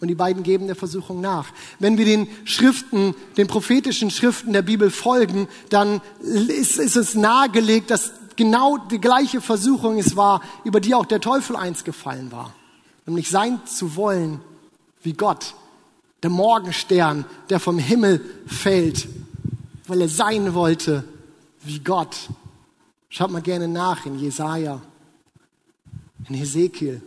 Und 0.00 0.08
die 0.08 0.14
beiden 0.14 0.42
geben 0.42 0.66
der 0.66 0.76
Versuchung 0.76 1.22
nach. 1.22 1.46
Wenn 1.78 1.96
wir 1.96 2.04
den 2.04 2.28
Schriften, 2.44 3.14
den 3.38 3.46
prophetischen 3.46 4.10
Schriften 4.10 4.52
der 4.52 4.60
Bibel 4.60 4.90
folgen, 4.90 5.48
dann 5.70 6.02
ist, 6.20 6.76
ist 6.76 6.96
es 6.96 7.14
nahegelegt, 7.14 7.90
dass 7.90 8.12
genau 8.36 8.76
die 8.76 9.00
gleiche 9.00 9.40
Versuchung 9.40 9.98
es 9.98 10.14
war, 10.14 10.42
über 10.64 10.80
die 10.80 10.94
auch 10.94 11.06
der 11.06 11.22
Teufel 11.22 11.56
einst 11.56 11.86
gefallen 11.86 12.30
war. 12.32 12.52
Nämlich 13.06 13.30
sein 13.30 13.62
zu 13.64 13.96
wollen 13.96 14.42
wie 15.02 15.14
Gott. 15.14 15.54
Der 16.22 16.30
Morgenstern, 16.30 17.24
der 17.50 17.60
vom 17.60 17.78
Himmel 17.78 18.20
fällt, 18.46 19.08
weil 19.86 20.00
er 20.00 20.08
sein 20.08 20.54
wollte 20.54 21.04
wie 21.62 21.80
Gott. 21.80 22.16
Schaut 23.08 23.30
mal 23.30 23.42
gerne 23.42 23.68
nach 23.68 24.06
in 24.06 24.18
Jesaja, 24.18 24.80
in 26.28 26.34
Hesekiel. 26.34 27.02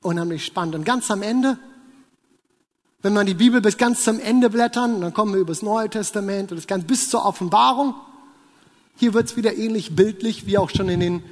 Unheimlich 0.00 0.44
spannend. 0.44 0.74
Und 0.74 0.84
ganz 0.84 1.10
am 1.10 1.22
Ende 1.22 1.58
wenn 3.02 3.14
man 3.14 3.26
die 3.26 3.34
Bibel 3.34 3.60
bis 3.60 3.76
ganz 3.76 4.04
zum 4.04 4.20
Ende 4.20 4.48
blättern, 4.48 5.00
dann 5.00 5.12
kommen 5.12 5.34
wir 5.34 5.40
über 5.40 5.50
das 5.50 5.62
Neue 5.62 5.90
Testament 5.90 6.52
und 6.52 6.56
das 6.56 6.68
Ganze 6.68 6.86
bis 6.86 7.10
zur 7.10 7.26
Offenbarung. 7.26 7.94
Hier 8.96 9.12
wird 9.12 9.26
es 9.26 9.36
wieder 9.36 9.56
ähnlich 9.56 9.96
bildlich, 9.96 10.46
wie 10.46 10.56
auch 10.56 10.70
schon 10.70 10.88
in 10.88 11.00
den 11.00 11.22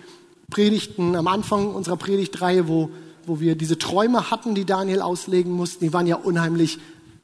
Predigten 0.51 1.15
am 1.15 1.29
Anfang 1.29 1.73
unserer 1.73 1.97
Predigtreihe, 1.97 2.67
wo, 2.67 2.91
wo 3.27 3.41
wir 3.41 3.55
diese 3.55 3.79
Träume 3.79 4.31
hatten, 4.31 4.55
die 4.55 4.65
Daniel 4.65 5.03
auslegen 5.03 5.53
mussten. 5.53 5.85
Die 5.85 5.93
waren 5.93 6.07
ja 6.07 6.17
unheimlich 6.17 6.79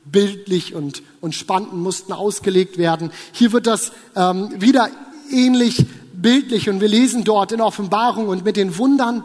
bildlich 0.05 0.75
und, 0.75 1.03
und 1.21 1.35
spannend, 1.35 1.75
mussten 1.75 2.13
ausgelegt 2.13 2.79
werden. 2.79 3.11
Hier 3.33 3.53
wird 3.53 3.67
das 3.67 3.93
ähm, 4.15 4.61
wieder 4.61 4.89
ähnlich 5.31 5.87
bildlich 6.15 6.71
und 6.71 6.81
wir 6.81 6.89
lesen 6.89 7.25
dort 7.25 7.53
in 7.53 7.61
Offenbarung 7.61 8.29
und 8.29 8.45
mit 8.45 8.57
den 8.57 8.79
Wundern, 8.79 9.25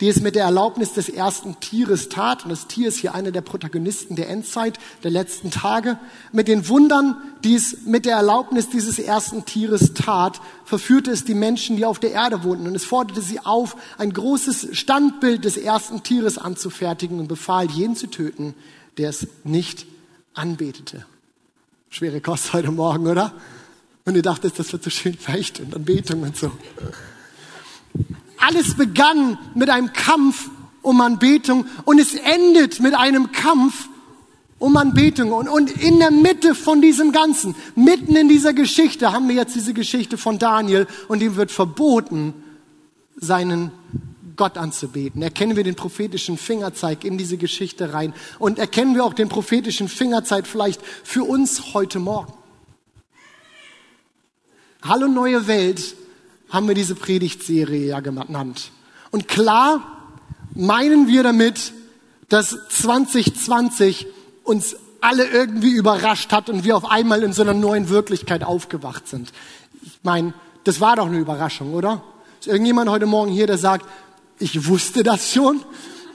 die 0.00 0.08
es 0.08 0.20
mit 0.20 0.34
der 0.34 0.44
Erlaubnis 0.44 0.92
des 0.92 1.08
ersten 1.08 1.58
Tieres 1.60 2.08
tat, 2.08 2.44
und 2.44 2.50
das 2.50 2.66
Tier 2.66 2.88
ist 2.88 2.98
hier 2.98 3.14
einer 3.14 3.30
der 3.30 3.40
Protagonisten 3.40 4.14
der 4.14 4.28
Endzeit, 4.28 4.78
der 5.02 5.10
letzten 5.10 5.50
Tage, 5.50 5.98
mit 6.32 6.48
den 6.48 6.68
Wundern, 6.68 7.16
die 7.44 7.54
es 7.54 7.86
mit 7.86 8.04
der 8.04 8.16
Erlaubnis 8.16 8.68
dieses 8.68 8.98
ersten 8.98 9.46
Tieres 9.46 9.94
tat, 9.94 10.40
verführte 10.64 11.10
es 11.10 11.24
die 11.24 11.34
Menschen, 11.34 11.76
die 11.76 11.86
auf 11.86 11.98
der 11.98 12.12
Erde 12.12 12.44
wohnten, 12.44 12.66
und 12.66 12.74
es 12.74 12.84
forderte 12.84 13.22
sie 13.22 13.40
auf, 13.40 13.76
ein 13.96 14.12
großes 14.12 14.68
Standbild 14.72 15.44
des 15.44 15.56
ersten 15.56 16.02
Tieres 16.02 16.36
anzufertigen 16.36 17.18
und 17.18 17.28
befahl, 17.28 17.70
jeden 17.70 17.96
zu 17.96 18.08
töten, 18.08 18.54
der 18.98 19.10
es 19.10 19.26
nicht 19.44 19.86
anbetete. 20.34 21.06
Schwere 21.88 22.20
Kost 22.20 22.52
heute 22.52 22.70
Morgen, 22.70 23.06
oder? 23.06 23.32
Und 24.04 24.14
ihr 24.14 24.22
dachtet, 24.22 24.58
das 24.58 24.72
wird 24.72 24.82
so 24.82 24.90
schön 24.90 25.16
leicht 25.26 25.60
und 25.60 25.74
Anbetung 25.74 26.22
und 26.22 26.36
so. 26.36 26.52
Alles 28.38 28.74
begann 28.74 29.38
mit 29.54 29.70
einem 29.70 29.92
Kampf 29.92 30.50
um 30.82 31.00
Anbetung 31.00 31.66
und 31.84 31.98
es 31.98 32.14
endet 32.14 32.80
mit 32.80 32.94
einem 32.94 33.32
Kampf 33.32 33.88
um 34.58 34.76
Anbetung. 34.76 35.32
Und, 35.32 35.48
und 35.48 35.70
in 35.70 35.98
der 35.98 36.10
Mitte 36.10 36.54
von 36.54 36.80
diesem 36.80 37.12
Ganzen, 37.12 37.54
mitten 37.74 38.16
in 38.16 38.28
dieser 38.28 38.54
Geschichte, 38.54 39.12
haben 39.12 39.28
wir 39.28 39.34
jetzt 39.34 39.54
diese 39.54 39.74
Geschichte 39.74 40.16
von 40.16 40.38
Daniel 40.38 40.86
und 41.08 41.22
ihm 41.22 41.36
wird 41.36 41.50
verboten, 41.50 42.34
seinen 43.16 43.70
Gott 44.36 44.58
anzubeten. 44.58 45.22
Erkennen 45.22 45.56
wir 45.56 45.64
den 45.64 45.74
prophetischen 45.74 46.36
Fingerzeig 46.36 47.04
in 47.04 47.18
diese 47.18 47.38
Geschichte 47.38 47.92
rein 47.92 48.14
und 48.38 48.58
erkennen 48.58 48.94
wir 48.94 49.04
auch 49.04 49.14
den 49.14 49.28
prophetischen 49.28 49.88
Fingerzeig 49.88 50.46
vielleicht 50.46 50.80
für 51.02 51.24
uns 51.24 51.74
heute 51.74 51.98
Morgen. 51.98 52.32
Hallo 54.82 55.08
neue 55.08 55.46
Welt 55.46 55.96
haben 56.50 56.68
wir 56.68 56.74
diese 56.74 56.94
Predigtserie 56.94 57.86
ja 57.86 58.00
genannt. 58.00 58.70
Und 59.10 59.28
klar 59.28 59.96
meinen 60.54 61.08
wir 61.08 61.22
damit, 61.22 61.72
dass 62.28 62.56
2020 62.68 64.06
uns 64.44 64.76
alle 65.00 65.26
irgendwie 65.26 65.72
überrascht 65.72 66.32
hat 66.32 66.48
und 66.48 66.64
wir 66.64 66.76
auf 66.76 66.90
einmal 66.90 67.22
in 67.22 67.32
so 67.32 67.42
einer 67.42 67.54
neuen 67.54 67.88
Wirklichkeit 67.88 68.42
aufgewacht 68.42 69.06
sind. 69.06 69.32
Ich 69.82 70.00
meine, 70.02 70.34
das 70.64 70.80
war 70.80 70.96
doch 70.96 71.06
eine 71.06 71.18
Überraschung, 71.18 71.74
oder? 71.74 72.02
Ist 72.40 72.48
irgendjemand 72.48 72.90
heute 72.90 73.06
Morgen 73.06 73.30
hier, 73.30 73.46
der 73.46 73.58
sagt, 73.58 73.86
ich 74.38 74.66
wusste 74.66 75.02
das 75.02 75.32
schon? 75.32 75.60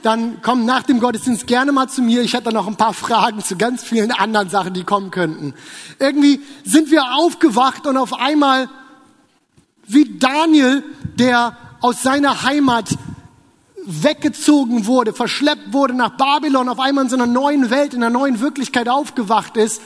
Dann 0.02 0.42
komm 0.42 0.66
nach 0.66 0.82
dem 0.82 1.00
Gottesdienst 1.00 1.46
gerne 1.46 1.72
mal 1.72 1.88
zu 1.88 2.02
mir. 2.02 2.22
Ich 2.22 2.34
hätte 2.34 2.52
noch 2.52 2.66
ein 2.66 2.76
paar 2.76 2.92
Fragen 2.92 3.42
zu 3.42 3.56
ganz 3.56 3.82
vielen 3.84 4.10
anderen 4.10 4.50
Sachen, 4.50 4.74
die 4.74 4.84
kommen 4.84 5.10
könnten. 5.10 5.54
Irgendwie 5.98 6.40
sind 6.64 6.90
wir 6.90 7.14
aufgewacht 7.14 7.86
und 7.86 7.96
auf 7.96 8.12
einmal 8.12 8.68
wie 9.86 10.18
Daniel, 10.18 10.82
der 11.16 11.56
aus 11.80 12.02
seiner 12.02 12.42
Heimat 12.42 12.90
weggezogen 13.84 14.86
wurde, 14.86 15.12
verschleppt 15.12 15.72
wurde 15.72 15.94
nach 15.94 16.16
Babylon, 16.16 16.68
auf 16.68 16.78
einmal 16.78 17.04
in 17.04 17.10
so 17.10 17.16
einer 17.16 17.26
neuen 17.26 17.70
Welt, 17.70 17.94
in 17.94 18.02
einer 18.02 18.16
neuen 18.16 18.40
Wirklichkeit 18.40 18.88
aufgewacht 18.88 19.56
ist, 19.56 19.82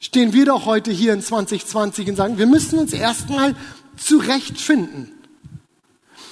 stehen 0.00 0.32
wir 0.32 0.46
doch 0.46 0.64
heute 0.66 0.90
hier 0.90 1.12
in 1.12 1.20
2020 1.20 2.08
und 2.08 2.16
sagen, 2.16 2.38
wir 2.38 2.46
müssen 2.46 2.78
uns 2.78 2.92
erstmal 2.92 3.54
zurechtfinden. 3.96 5.12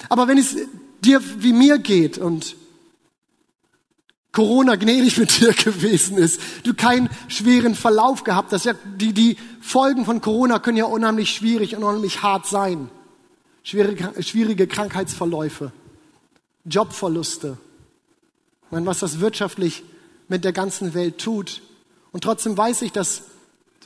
Aber 0.08 0.28
wenn 0.28 0.38
es 0.38 0.56
dir 1.02 1.20
wie 1.38 1.52
mir 1.52 1.78
geht 1.78 2.18
und 2.18 2.56
Corona 4.35 4.76
gnädig 4.76 5.17
mit 5.17 5.41
dir 5.41 5.55
gewesen 5.55 6.19
ist, 6.19 6.41
du 6.64 6.75
keinen 6.75 7.09
schweren 7.29 7.75
Verlauf 7.75 8.25
gehabt 8.25 8.53
hast, 8.53 8.67
ja, 8.67 8.75
die, 8.97 9.14
die 9.14 9.38
Folgen 9.62 10.05
von 10.05 10.21
Corona 10.21 10.59
können 10.59 10.76
ja 10.76 10.85
unheimlich 10.85 11.31
schwierig 11.31 11.75
und 11.75 11.85
unheimlich 11.85 12.23
hart 12.23 12.47
sein 12.47 12.91
schwierige, 13.64 14.23
schwierige 14.23 14.67
Krankheitsverläufe, 14.69 15.73
Jobverluste. 16.64 17.59
Ich 18.67 18.73
meine, 18.73 18.87
was 18.87 19.00
das 19.00 19.19
wirtschaftlich 19.19 19.83
mit 20.29 20.45
der 20.45 20.53
ganzen 20.53 20.95
Welt 20.95 21.19
tut. 21.19 21.62
Und 22.12 22.23
trotzdem 22.23 22.57
weiß 22.57 22.83
ich, 22.83 22.93
dass 22.93 23.23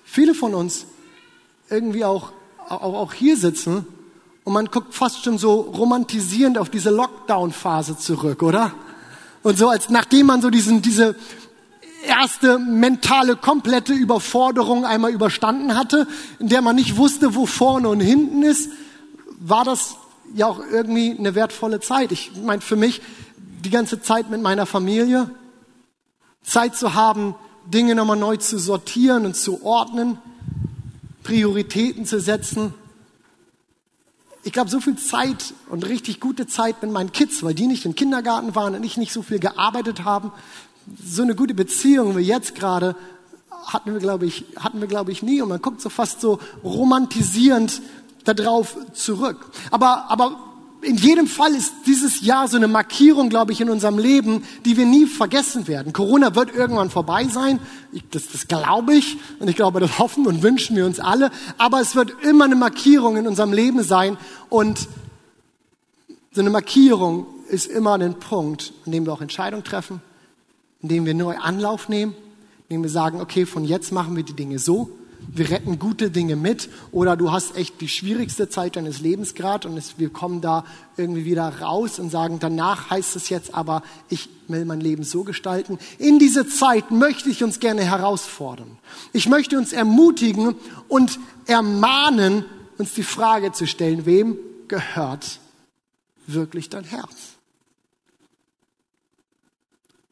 viele 0.04 0.34
von 0.34 0.54
uns 0.54 0.86
irgendwie 1.70 2.04
auch, 2.04 2.32
auch, 2.68 2.82
auch 2.82 3.14
hier 3.14 3.36
sitzen 3.36 3.86
und 4.44 4.52
man 4.52 4.66
guckt 4.66 4.94
fast 4.94 5.24
schon 5.24 5.38
so 5.38 5.60
romantisierend 5.60 6.58
auf 6.58 6.70
diese 6.70 6.90
Lockdown-Phase 6.90 7.98
zurück, 7.98 8.42
oder? 8.42 8.72
Und 9.42 9.58
so 9.58 9.68
als 9.68 9.88
nachdem 9.88 10.26
man 10.26 10.42
so 10.42 10.50
diesen, 10.50 10.82
diese 10.82 11.14
erste 12.06 12.58
mentale, 12.58 13.36
komplette 13.36 13.92
Überforderung 13.92 14.84
einmal 14.84 15.12
überstanden 15.12 15.76
hatte, 15.76 16.06
in 16.38 16.48
der 16.48 16.62
man 16.62 16.76
nicht 16.76 16.96
wusste, 16.96 17.34
wo 17.34 17.46
vorne 17.46 17.88
und 17.88 18.00
hinten 18.00 18.42
ist, 18.42 18.70
war 19.40 19.64
das 19.64 19.96
ja 20.34 20.46
auch 20.46 20.60
irgendwie 20.60 21.16
eine 21.18 21.34
wertvolle 21.34 21.80
Zeit. 21.80 22.12
Ich 22.12 22.32
meine, 22.42 22.60
für 22.60 22.76
mich 22.76 23.00
die 23.64 23.70
ganze 23.70 24.00
Zeit 24.00 24.30
mit 24.30 24.40
meiner 24.42 24.66
Familie, 24.66 25.30
Zeit 26.42 26.76
zu 26.76 26.94
haben, 26.94 27.34
Dinge 27.66 27.94
nochmal 27.94 28.16
neu 28.16 28.36
zu 28.36 28.58
sortieren 28.58 29.26
und 29.26 29.36
zu 29.36 29.62
ordnen, 29.64 30.18
Prioritäten 31.22 32.06
zu 32.06 32.20
setzen. 32.20 32.72
Ich 34.44 34.52
glaube, 34.52 34.70
so 34.70 34.80
viel 34.80 34.96
Zeit 34.96 35.54
und 35.68 35.86
richtig 35.86 36.20
gute 36.20 36.46
Zeit 36.46 36.80
mit 36.82 36.90
meinen 36.90 37.12
Kids, 37.12 37.42
weil 37.42 37.54
die 37.54 37.66
nicht 37.66 37.84
im 37.84 37.94
Kindergarten 37.94 38.54
waren 38.54 38.74
und 38.74 38.84
ich 38.84 38.96
nicht 38.96 39.12
so 39.12 39.22
viel 39.22 39.38
gearbeitet 39.38 40.04
haben. 40.04 40.32
So 41.04 41.22
eine 41.22 41.34
gute 41.34 41.54
Beziehung 41.54 42.16
wie 42.16 42.22
jetzt 42.22 42.54
gerade 42.54 42.96
hatten 43.66 43.92
wir, 43.92 44.00
glaube 44.00 44.26
ich, 44.26 44.44
hatten 44.56 44.80
wir, 44.80 44.88
glaube 44.88 45.12
ich, 45.12 45.22
nie. 45.22 45.42
Und 45.42 45.50
man 45.50 45.60
guckt 45.60 45.80
so 45.80 45.90
fast 45.90 46.20
so 46.20 46.38
romantisierend 46.64 47.82
darauf 48.24 48.76
zurück. 48.94 49.50
Aber, 49.70 50.10
aber 50.10 50.47
in 50.82 50.96
jedem 50.96 51.26
Fall 51.26 51.54
ist 51.54 51.72
dieses 51.86 52.20
Jahr 52.20 52.46
so 52.46 52.56
eine 52.56 52.68
Markierung, 52.68 53.28
glaube 53.28 53.52
ich, 53.52 53.60
in 53.60 53.68
unserem 53.68 53.98
Leben, 53.98 54.44
die 54.64 54.76
wir 54.76 54.86
nie 54.86 55.06
vergessen 55.06 55.66
werden. 55.66 55.92
Corona 55.92 56.34
wird 56.34 56.54
irgendwann 56.54 56.90
vorbei 56.90 57.24
sein. 57.24 57.58
Ich, 57.92 58.04
das, 58.10 58.28
das 58.28 58.46
glaube 58.46 58.94
ich. 58.94 59.16
Und 59.40 59.48
ich 59.48 59.56
glaube, 59.56 59.80
das 59.80 59.98
hoffen 59.98 60.26
und 60.26 60.42
wünschen 60.42 60.76
wir 60.76 60.86
uns 60.86 61.00
alle. 61.00 61.30
Aber 61.56 61.80
es 61.80 61.96
wird 61.96 62.12
immer 62.22 62.44
eine 62.44 62.56
Markierung 62.56 63.16
in 63.16 63.26
unserem 63.26 63.52
Leben 63.52 63.82
sein. 63.82 64.16
Und 64.48 64.88
so 66.32 66.40
eine 66.40 66.50
Markierung 66.50 67.26
ist 67.48 67.66
immer 67.66 67.94
ein 67.94 68.18
Punkt, 68.18 68.72
an 68.86 68.92
dem 68.92 69.06
wir 69.06 69.12
auch 69.12 69.22
Entscheidungen 69.22 69.64
treffen, 69.64 70.00
in 70.82 70.88
dem 70.88 71.06
wir 71.06 71.14
neu 71.14 71.36
Anlauf 71.36 71.88
nehmen, 71.88 72.14
in 72.68 72.76
dem 72.76 72.82
wir 72.82 72.90
sagen, 72.90 73.20
okay, 73.20 73.46
von 73.46 73.64
jetzt 73.64 73.90
machen 73.90 74.14
wir 74.14 74.22
die 74.22 74.34
Dinge 74.34 74.58
so 74.58 74.97
wir 75.34 75.50
retten 75.50 75.78
gute 75.78 76.10
Dinge 76.10 76.36
mit 76.36 76.68
oder 76.90 77.16
du 77.16 77.30
hast 77.30 77.56
echt 77.56 77.80
die 77.80 77.88
schwierigste 77.88 78.48
Zeit 78.48 78.76
deines 78.76 79.00
Lebens 79.00 79.34
gerade 79.34 79.68
und 79.68 79.76
es, 79.76 79.98
wir 79.98 80.10
kommen 80.10 80.40
da 80.40 80.64
irgendwie 80.96 81.24
wieder 81.24 81.60
raus 81.60 81.98
und 81.98 82.10
sagen, 82.10 82.38
danach 82.40 82.90
heißt 82.90 83.16
es 83.16 83.28
jetzt 83.28 83.54
aber, 83.54 83.82
ich 84.08 84.28
will 84.48 84.64
mein 84.64 84.80
Leben 84.80 85.04
so 85.04 85.24
gestalten. 85.24 85.78
In 85.98 86.18
diese 86.18 86.48
Zeit 86.48 86.90
möchte 86.90 87.28
ich 87.28 87.44
uns 87.44 87.60
gerne 87.60 87.82
herausfordern. 87.82 88.78
Ich 89.12 89.28
möchte 89.28 89.58
uns 89.58 89.72
ermutigen 89.72 90.56
und 90.88 91.18
ermahnen, 91.46 92.44
uns 92.78 92.94
die 92.94 93.02
Frage 93.02 93.52
zu 93.52 93.66
stellen, 93.66 94.06
wem 94.06 94.38
gehört 94.68 95.40
wirklich 96.26 96.68
dein 96.68 96.84
Herz? 96.84 97.38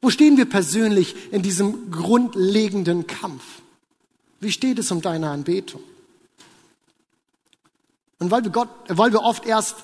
Wo 0.01 0.11
stehen 0.11 0.37
wir 0.37 0.47
persönlich 0.47 1.15
in 1.33 1.43
diesem 1.43 1.91
grundlegenden 1.91 3.07
Kampf? 3.07 3.43
Wie 4.41 4.53
steht 4.53 4.79
es 4.79 4.91
um 4.91 5.01
deine 5.01 5.31
Anbetung? 5.31 5.83
Und 8.19 8.31
weil 8.31 8.45
wir, 8.45 8.51
Gott, 8.51 8.69
weil 8.89 9.13
wir 9.13 9.23
oft 9.23 9.47
erst 9.47 9.77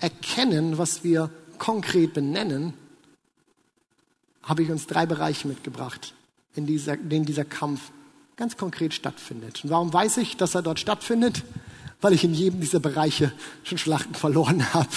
erkennen, 0.00 0.78
was 0.78 1.04
wir 1.04 1.30
konkret 1.58 2.14
benennen, 2.14 2.74
habe 4.42 4.62
ich 4.62 4.70
uns 4.70 4.86
drei 4.86 5.06
Bereiche 5.06 5.48
mitgebracht, 5.48 6.14
in, 6.54 6.66
dieser, 6.66 6.94
in 6.94 7.08
denen 7.08 7.24
dieser 7.26 7.44
Kampf 7.44 7.80
ganz 8.36 8.56
konkret 8.56 8.94
stattfindet. 8.94 9.64
Und 9.64 9.70
warum 9.70 9.92
weiß 9.92 10.18
ich, 10.18 10.36
dass 10.36 10.54
er 10.54 10.62
dort 10.62 10.78
stattfindet? 10.78 11.42
Weil 12.00 12.12
ich 12.12 12.22
in 12.22 12.32
jedem 12.32 12.60
dieser 12.60 12.78
Bereiche 12.78 13.32
schon 13.64 13.76
Schlachten 13.76 14.14
verloren 14.14 14.72
habe. 14.72 14.88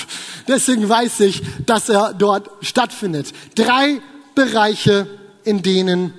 Deswegen 0.47 0.87
weiß 0.87 1.21
ich, 1.21 1.41
dass 1.65 1.89
er 1.89 2.13
dort 2.13 2.49
stattfindet. 2.61 3.33
Drei 3.55 3.99
Bereiche, 4.35 5.07
in 5.43 5.63
denen 5.63 6.13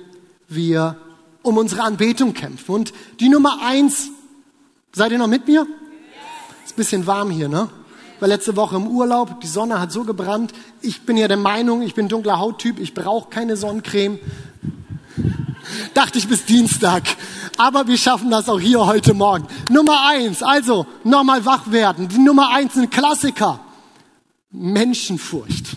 wir 0.49 0.97
um 1.43 1.57
unsere 1.57 1.83
Anbetung 1.83 2.33
kämpfen. 2.33 2.73
Und 2.73 2.93
die 3.19 3.29
Nummer 3.29 3.59
eins, 3.63 4.09
seid 4.93 5.11
ihr 5.11 5.19
noch 5.19 5.27
mit 5.27 5.47
mir? 5.47 5.67
Ist 6.65 6.73
ein 6.73 6.75
bisschen 6.75 7.05
warm 7.05 7.29
hier, 7.29 7.47
ne? 7.47 7.69
war 8.23 8.29
letzte 8.29 8.55
Woche 8.55 8.77
im 8.77 8.87
Urlaub, 8.87 9.41
die 9.41 9.47
Sonne 9.47 9.81
hat 9.81 9.91
so 9.91 10.05
gebrannt. 10.05 10.53
Ich 10.81 11.01
bin 11.01 11.17
ja 11.17 11.27
der 11.27 11.35
Meinung, 11.35 11.81
ich 11.81 11.93
bin 11.93 12.07
dunkler 12.07 12.39
Hauttyp, 12.39 12.79
ich 12.79 12.93
brauche 12.93 13.29
keine 13.29 13.57
Sonnencreme. 13.57 14.17
Dachte 15.93 16.19
ich 16.19 16.29
bis 16.29 16.45
Dienstag. 16.45 17.03
Aber 17.57 17.85
wir 17.85 17.97
schaffen 17.97 18.31
das 18.31 18.47
auch 18.47 18.61
hier 18.61 18.85
heute 18.85 19.13
Morgen. 19.13 19.45
Nummer 19.69 20.07
eins, 20.07 20.41
also 20.41 20.85
nochmal 21.03 21.45
wach 21.45 21.69
werden. 21.69 22.07
Die 22.07 22.17
Nummer 22.17 22.51
eins, 22.51 22.77
ein 22.77 22.89
Klassiker. 22.89 23.59
Menschenfurcht. 24.51 25.75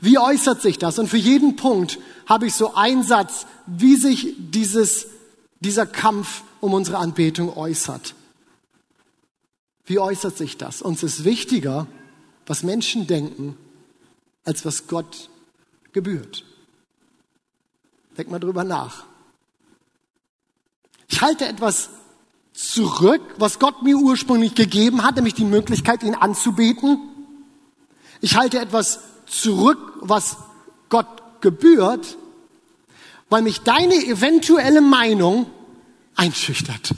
Wie 0.00 0.18
äußert 0.18 0.62
sich 0.62 0.78
das? 0.78 0.98
Und 0.98 1.08
für 1.08 1.16
jeden 1.16 1.56
Punkt 1.56 1.98
habe 2.26 2.46
ich 2.46 2.54
so 2.54 2.74
einen 2.74 3.02
Satz, 3.02 3.46
wie 3.66 3.96
sich 3.96 4.34
dieses, 4.38 5.06
dieser 5.60 5.86
Kampf 5.86 6.42
um 6.60 6.74
unsere 6.74 6.98
Anbetung 6.98 7.56
äußert. 7.56 8.14
Wie 9.84 9.98
äußert 9.98 10.36
sich 10.36 10.56
das? 10.56 10.82
Uns 10.82 11.02
ist 11.02 11.24
wichtiger, 11.24 11.86
was 12.46 12.62
Menschen 12.62 13.06
denken, 13.06 13.56
als 14.44 14.64
was 14.64 14.86
Gott 14.86 15.30
gebührt. 15.92 16.44
Denk 18.18 18.30
mal 18.30 18.38
drüber 18.38 18.64
nach. 18.64 19.04
Ich 21.08 21.22
halte 21.22 21.46
etwas 21.46 21.90
zurück, 22.52 23.22
was 23.38 23.58
Gott 23.58 23.82
mir 23.82 23.96
ursprünglich 23.96 24.54
gegeben 24.54 25.04
hat, 25.04 25.16
nämlich 25.16 25.34
die 25.34 25.44
Möglichkeit, 25.44 26.02
ihn 26.02 26.14
anzubeten. 26.14 26.98
Ich 28.20 28.36
halte 28.36 28.58
etwas 28.58 29.00
zurück, 29.26 29.78
was 30.00 30.36
Gott 30.88 31.06
gebührt, 31.40 32.16
weil 33.28 33.42
mich 33.42 33.60
deine 33.60 33.94
eventuelle 33.94 34.80
Meinung 34.80 35.46
einschüchtert. 36.14 36.94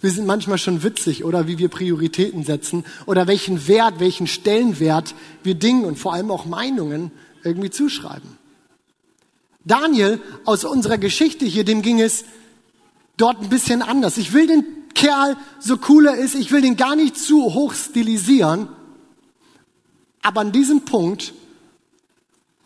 Wir 0.00 0.10
sind 0.12 0.26
manchmal 0.26 0.58
schon 0.58 0.84
witzig, 0.84 1.24
oder 1.24 1.48
wie 1.48 1.58
wir 1.58 1.68
Prioritäten 1.68 2.44
setzen 2.44 2.84
oder 3.06 3.26
welchen 3.26 3.66
Wert, 3.66 3.98
welchen 3.98 4.28
Stellenwert 4.28 5.14
wir 5.42 5.54
Dingen 5.54 5.84
und 5.84 5.98
vor 5.98 6.12
allem 6.12 6.30
auch 6.30 6.46
Meinungen 6.46 7.10
irgendwie 7.42 7.70
zuschreiben. 7.70 8.38
Daniel 9.64 10.20
aus 10.44 10.64
unserer 10.64 10.98
Geschichte 10.98 11.44
hier, 11.44 11.64
dem 11.64 11.82
ging 11.82 12.00
es 12.00 12.24
dort 13.16 13.42
ein 13.42 13.48
bisschen 13.48 13.82
anders. 13.82 14.18
Ich 14.18 14.32
will 14.32 14.46
den 14.46 14.64
Kerl, 14.94 15.36
so 15.58 15.78
cool 15.88 16.06
er 16.06 16.16
ist, 16.16 16.34
ich 16.34 16.52
will 16.52 16.62
den 16.62 16.76
gar 16.76 16.94
nicht 16.94 17.16
zu 17.16 17.54
hoch 17.54 17.74
stilisieren, 17.74 18.68
aber 20.22 20.40
an 20.40 20.52
diesem 20.52 20.84
Punkt, 20.84 21.32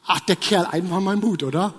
ach, 0.06 0.20
der 0.20 0.36
Kerl 0.36 0.66
einfach 0.66 1.00
mal 1.00 1.16
Mut, 1.16 1.42
oder? 1.42 1.74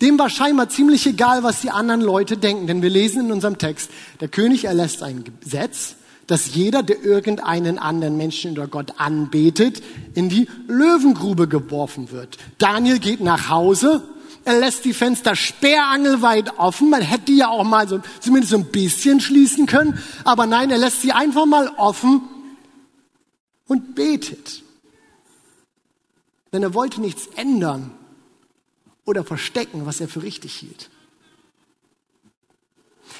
Dem 0.00 0.18
war 0.18 0.30
scheinbar 0.30 0.68
ziemlich 0.68 1.06
egal, 1.06 1.42
was 1.42 1.60
die 1.60 1.70
anderen 1.70 2.00
Leute 2.00 2.36
denken, 2.36 2.66
denn 2.66 2.82
wir 2.82 2.90
lesen 2.90 3.26
in 3.26 3.32
unserem 3.32 3.58
Text, 3.58 3.90
der 4.20 4.28
König 4.28 4.64
erlässt 4.64 5.02
ein 5.02 5.24
Gesetz, 5.40 5.96
dass 6.28 6.54
jeder, 6.54 6.82
der 6.82 7.02
irgendeinen 7.02 7.78
anderen 7.78 8.16
Menschen 8.16 8.52
oder 8.52 8.68
Gott 8.68 8.92
anbetet, 8.98 9.82
in 10.14 10.28
die 10.28 10.46
Löwengrube 10.68 11.48
geworfen 11.48 12.12
wird. 12.12 12.36
Daniel 12.58 12.98
geht 12.98 13.20
nach 13.20 13.48
Hause, 13.48 14.04
er 14.44 14.60
lässt 14.60 14.84
die 14.84 14.94
Fenster 14.94 15.34
sperrangelweit 15.36 16.58
offen. 16.58 16.88
Man 16.88 17.02
hätte 17.02 17.26
die 17.26 17.36
ja 17.38 17.48
auch 17.48 17.64
mal 17.64 17.86
so, 17.86 18.00
zumindest 18.20 18.52
so 18.52 18.56
ein 18.56 18.66
bisschen 18.66 19.20
schließen 19.20 19.66
können. 19.66 19.98
Aber 20.24 20.46
nein, 20.46 20.70
er 20.70 20.78
lässt 20.78 21.02
sie 21.02 21.12
einfach 21.12 21.44
mal 21.44 21.70
offen 21.76 22.22
und 23.68 23.94
betet. 23.94 24.62
Denn 26.52 26.62
er 26.62 26.74
wollte 26.74 27.00
nichts 27.00 27.28
ändern 27.36 27.92
oder 29.04 29.22
verstecken, 29.22 29.86
was 29.86 30.00
er 30.00 30.08
für 30.08 30.22
richtig 30.22 30.54
hielt. 30.54 30.90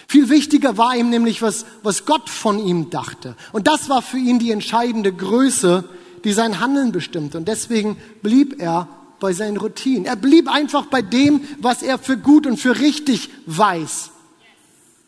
Viel 0.09 0.31
wichtiger 0.31 0.77
war 0.79 0.97
ihm 0.97 1.11
nämlich, 1.11 1.43
was, 1.43 1.67
was 1.83 2.07
Gott 2.07 2.31
von 2.31 2.59
ihm 2.59 2.91
dachte. 2.91 3.37
Und 3.53 3.69
das 3.69 3.89
war 3.91 4.01
für 4.01 4.17
ihn 4.17 4.39
die 4.39 4.51
entscheidende 4.51 5.13
Größe, 5.13 5.85
die 6.25 6.33
sein 6.33 6.61
Handeln 6.61 6.93
bestimmte. 6.93 7.37
Und 7.37 7.47
deswegen 7.47 7.99
blieb 8.23 8.61
er 8.61 8.89
bei 9.21 9.33
seinen 9.35 9.59
Routinen. 9.59 10.07
Er 10.07 10.17
blieb 10.17 10.49
einfach 10.51 10.87
bei 10.87 11.03
dem, 11.03 11.43
was 11.61 11.83
er 11.83 11.99
für 11.99 12.17
gut 12.17 12.47
und 12.47 12.59
für 12.59 12.79
richtig 12.79 13.29
weiß. 13.47 14.11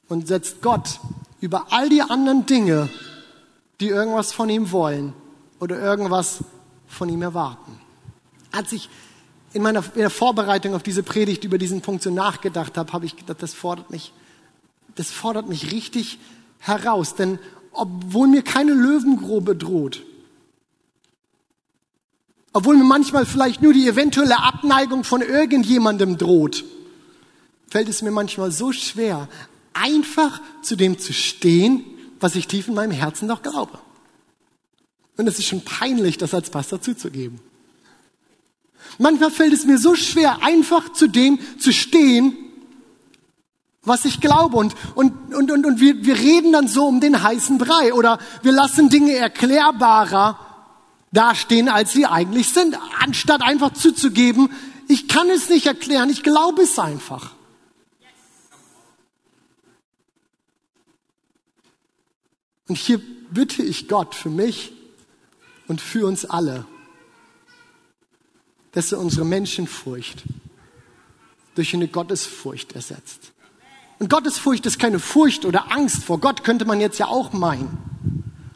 Und 0.09 0.29
setzt 0.29 0.61
Gott 0.61 1.01
über 1.41 1.73
all 1.73 1.89
die 1.89 2.03
anderen 2.03 2.45
Dinge, 2.45 2.91
die 3.81 3.89
irgendwas 3.89 4.33
von 4.33 4.51
ihm 4.51 4.71
wollen 4.73 5.15
oder 5.61 5.79
irgendwas 5.79 6.39
von 6.89 7.09
ihm 7.09 7.23
erwarten. 7.23 7.79
Hat 8.53 8.69
sich 8.69 8.89
in 9.53 9.63
meiner 9.63 9.85
in 9.95 10.01
der 10.01 10.11
Vorbereitung 10.11 10.75
auf 10.75 10.83
diese 10.83 11.03
Predigt 11.03 11.45
über 11.45 11.59
diesen 11.59 11.83
Punkt 11.83 12.03
so 12.03 12.11
nachgedacht 12.11 12.77
habe, 12.77 12.93
habe 12.93 13.07
ich 13.07 13.17
gedacht, 13.17 13.43
das 13.43 13.55
fordert 13.55 13.91
mich, 13.91 14.13
das 14.97 15.11
fordert 15.11 15.49
mich 15.49 15.71
richtig 15.71 16.19
heraus. 16.59 17.15
Denn 17.15 17.39
obwohl 17.73 18.27
mir 18.27 18.43
keine 18.43 18.73
Löwengrube 18.73 19.55
droht, 19.55 20.03
obwohl 22.53 22.77
mir 22.77 22.85
manchmal 22.85 23.27
vielleicht 23.27 23.63
nur 23.63 23.73
die 23.73 23.87
eventuelle 23.87 24.43
Abneigung 24.43 25.05
von 25.05 25.21
irgendjemandem 25.23 26.19
droht, 26.19 26.65
fällt 27.69 27.89
es 27.89 28.03
mir 28.03 28.11
manchmal 28.11 28.51
so 28.51 28.73
schwer, 28.73 29.29
einfach 29.73 30.41
zu 30.63 30.75
dem 30.75 30.99
zu 30.99 31.13
stehen, 31.13 31.85
was 32.19 32.35
ich 32.35 32.49
tief 32.49 32.67
in 32.67 32.75
meinem 32.75 32.91
Herzen 32.91 33.29
noch 33.29 33.43
glaube. 33.43 33.79
Und 35.21 35.27
es 35.27 35.39
ist 35.39 35.49
schon 35.49 35.61
peinlich, 35.61 36.17
das 36.17 36.33
als 36.33 36.49
Pastor 36.49 36.81
zuzugeben. 36.81 37.41
Manchmal 38.97 39.31
fällt 39.31 39.53
es 39.53 39.67
mir 39.67 39.77
so 39.77 39.95
schwer, 39.95 40.43
einfach 40.43 40.95
zu 40.95 41.09
dem 41.09 41.39
zu 41.59 41.75
stehen, 41.75 42.35
was 43.83 44.07
ich 44.07 44.23
glaube. 44.23 44.57
Und, 44.57 44.75
und, 44.95 45.35
und, 45.35 45.51
und, 45.51 45.67
und 45.67 45.79
wir, 45.79 46.07
wir 46.07 46.17
reden 46.17 46.53
dann 46.53 46.69
so 46.69 46.87
um 46.87 47.03
den 47.03 47.23
heißen 47.23 47.59
Brei 47.59 47.93
oder 47.93 48.19
wir 48.43 48.53
lassen 48.53 48.89
Dinge 48.89 49.15
erklärbarer 49.15 50.39
dastehen, 51.13 51.69
als 51.69 51.93
sie 51.93 52.07
eigentlich 52.07 52.49
sind, 52.49 52.79
anstatt 53.01 53.43
einfach 53.43 53.75
zuzugeben, 53.75 54.49
ich 54.89 55.07
kann 55.07 55.29
es 55.29 55.51
nicht 55.51 55.67
erklären, 55.67 56.09
ich 56.09 56.23
glaube 56.23 56.63
es 56.63 56.79
einfach. 56.79 57.33
Und 62.69 62.77
hier 62.77 63.03
bitte 63.31 63.63
ich 63.63 63.87
Gott 63.87 64.15
für 64.15 64.31
mich 64.31 64.73
und 65.71 65.81
für 65.81 66.05
uns 66.05 66.25
alle, 66.25 66.67
dass 68.73 68.91
er 68.91 68.99
unsere 68.99 69.25
Menschenfurcht 69.25 70.25
durch 71.55 71.73
eine 71.75 71.87
Gottesfurcht 71.87 72.73
ersetzt. 72.73 73.31
Und 74.01 74.11
Gottesfurcht 74.11 74.67
ist 74.67 74.81
keine 74.81 74.99
Furcht 74.99 75.45
oder 75.45 75.71
Angst 75.71 76.03
vor 76.03 76.19
Gott, 76.19 76.43
könnte 76.43 76.65
man 76.65 76.81
jetzt 76.81 76.99
ja 76.99 77.07
auch 77.07 77.33
meinen. 77.33 77.79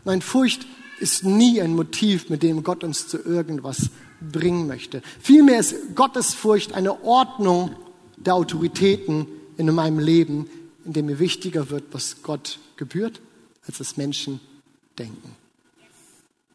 Nein, 0.05 0.23
Furcht 0.23 0.67
ist 0.99 1.23
nie 1.23 1.61
ein 1.61 1.77
Motiv, 1.77 2.31
mit 2.31 2.43
dem 2.43 2.65
Gott 2.65 2.83
uns 2.83 3.07
zu 3.07 3.19
irgendwas 3.19 3.91
bringen 4.21 4.67
möchte. 4.67 5.01
Vielmehr 5.21 5.61
ist 5.61 5.95
Gottesfurcht 5.95 6.73
eine 6.73 7.05
Ordnung 7.05 7.77
der 8.17 8.35
Autoritäten 8.35 9.29
in 9.57 9.73
meinem 9.73 10.01
Leben, 10.01 10.51
in 10.85 10.93
dem 10.93 11.07
mir 11.07 11.21
wichtiger 11.21 11.71
wird, 11.71 11.85
was 11.93 12.25
Gott 12.25 12.59
gebührt, 12.77 13.21
als 13.69 13.79
es 13.79 13.97
Menschen 13.97 14.41
denken. 14.99 15.44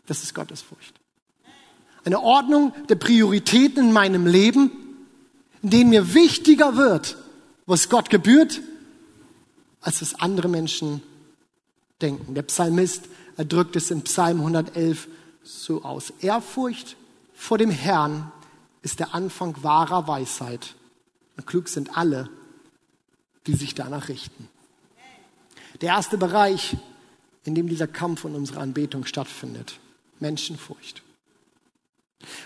Das 0.09 0.23
ist 0.23 0.33
Gottesfurcht. 0.33 0.99
Eine 2.03 2.19
Ordnung 2.19 2.73
der 2.87 2.95
Prioritäten 2.95 3.85
in 3.85 3.93
meinem 3.93 4.25
Leben, 4.25 4.71
in 5.61 5.69
denen 5.69 5.91
mir 5.91 6.15
wichtiger 6.15 6.77
wird, 6.77 7.15
was 7.67 7.89
Gott 7.89 8.09
gebührt, 8.09 8.59
als 9.81 10.01
was 10.01 10.15
andere 10.15 10.47
Menschen 10.47 11.03
denken. 12.01 12.33
Der 12.33 12.41
Psalmist 12.41 13.03
drückt 13.37 13.75
es 13.75 13.91
in 13.91 14.01
Psalm 14.01 14.39
111 14.39 15.07
so 15.43 15.83
aus. 15.83 16.11
Ehrfurcht 16.21 16.95
vor 17.35 17.59
dem 17.59 17.69
Herrn 17.69 18.31
ist 18.81 18.99
der 18.99 19.13
Anfang 19.13 19.61
wahrer 19.61 20.07
Weisheit. 20.07 20.73
Und 21.37 21.45
klug 21.45 21.69
sind 21.69 21.95
alle, 21.95 22.31
die 23.45 23.53
sich 23.53 23.75
danach 23.75 24.09
richten. 24.09 24.49
Der 25.81 25.89
erste 25.89 26.17
Bereich, 26.17 26.77
in 27.43 27.53
dem 27.53 27.69
dieser 27.69 27.87
Kampf 27.87 28.25
und 28.25 28.33
unsere 28.33 28.59
Anbetung 28.59 29.05
stattfindet. 29.05 29.79
Menschenfurcht. 30.19 31.01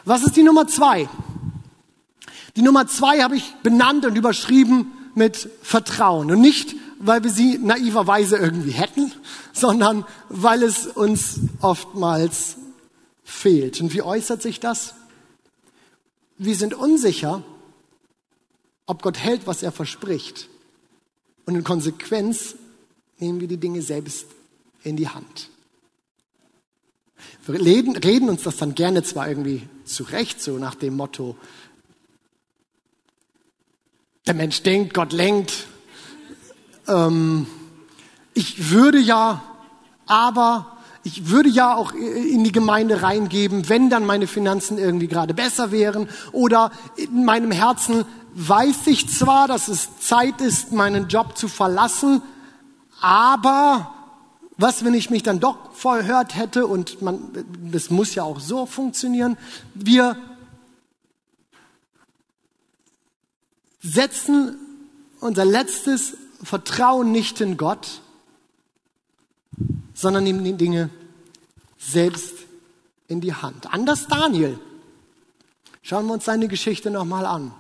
Was 0.06 0.24
ist 0.24 0.36
die 0.36 0.44
Nummer 0.44 0.68
zwei? 0.68 1.10
Die 2.56 2.62
Nummer 2.62 2.88
zwei 2.88 3.22
habe 3.22 3.36
ich 3.36 3.54
benannt 3.64 4.06
und 4.06 4.16
überschrieben 4.16 4.92
mit 5.16 5.50
Vertrauen. 5.62 6.32
Und 6.32 6.42
nicht, 6.42 6.76
weil 7.00 7.24
wir 7.24 7.32
sie 7.32 7.58
naiverweise 7.58 8.38
irgendwie 8.38 8.72
hätten, 8.72 9.12
sondern 9.52 10.06
weil 10.30 10.64
es 10.64 10.88
uns 10.88 11.40
oftmals 11.62 12.58
fehlt. 13.24 13.82
Und 13.82 13.94
wie 13.94 14.02
äußert 14.02 14.42
sich 14.42 14.60
das? 14.60 14.94
Wir 16.38 16.56
sind 16.56 16.74
unsicher, 16.74 17.44
ob 18.86 19.02
Gott 19.02 19.18
hält, 19.18 19.48
was 19.48 19.64
er 19.64 19.72
verspricht. 19.72 20.50
Und 21.46 21.56
in 21.56 21.64
Konsequenz 21.64 22.56
nehmen 23.18 23.40
wir 23.40 23.48
die 23.48 23.58
Dinge 23.58 23.82
selbst 23.82 24.28
in 24.84 24.96
die 24.98 25.08
Hand. 25.08 25.50
Wir 27.46 27.60
reden, 27.60 27.96
reden 27.98 28.30
uns 28.30 28.44
das 28.44 28.58
dann 28.58 28.76
gerne 28.76 29.04
zwar 29.04 29.28
irgendwie 29.28 29.68
zurecht, 29.86 30.42
so 30.42 30.58
nach 30.58 30.76
dem 30.76 30.96
Motto, 30.96 31.36
der 34.26 34.34
Mensch 34.34 34.62
denkt, 34.64 34.94
Gott 34.94 35.12
lenkt. 35.12 35.68
Ähm, 36.88 37.48
ich 38.34 38.72
würde 38.72 39.00
ja, 39.00 39.44
aber 40.06 40.78
ich 41.04 41.30
würde 41.30 41.50
ja 41.50 41.76
auch 41.76 41.92
in 41.92 42.44
die 42.46 42.54
Gemeinde 42.54 43.02
reingeben, 43.02 43.68
wenn 43.68 43.90
dann 43.90 44.06
meine 44.06 44.28
Finanzen 44.28 44.78
irgendwie 44.78 45.08
gerade 45.08 45.34
besser 45.34 45.72
wären. 45.72 46.08
Oder 46.32 46.72
in 46.96 47.26
meinem 47.26 47.52
Herzen 47.52 48.06
weiß 48.36 48.88
ich 48.88 49.10
zwar, 49.10 49.48
dass 49.48 49.68
es 49.68 50.00
Zeit 50.00 50.40
ist, 50.40 50.72
meinen 50.72 51.10
Job 51.10 51.38
zu 51.38 51.50
verlassen, 51.50 52.22
aber 53.02 53.94
was, 54.58 54.86
wenn 54.86 54.94
ich 54.94 55.10
mich 55.10 55.24
dann 55.24 55.40
doch 55.40 55.74
verhört 55.74 56.36
hätte 56.36 56.68
und 56.68 57.02
man, 57.02 57.46
das 57.72 57.90
muss 57.90 58.16
ja 58.16 58.24
auch 58.24 58.40
so 58.40 58.66
funktionieren. 58.66 59.38
Wir 59.74 60.18
setzen 63.82 64.58
unser 65.20 65.46
letztes 65.46 66.18
Vertrauen 66.44 67.12
nicht 67.12 67.42
in 67.42 67.58
Gott, 67.58 68.02
sondern 69.94 70.24
nehmen 70.24 70.44
die 70.44 70.54
Dinge 70.54 70.90
selbst 71.78 72.34
in 73.08 73.22
die 73.22 73.34
Hand. 73.34 73.74
Anders 73.74 74.08
Daniel. 74.08 74.60
Schauen 75.82 76.06
wir 76.08 76.14
uns 76.14 76.26
seine 76.26 76.48
Geschichte 76.48 76.90
nochmal 76.92 77.26
an. 77.26 77.54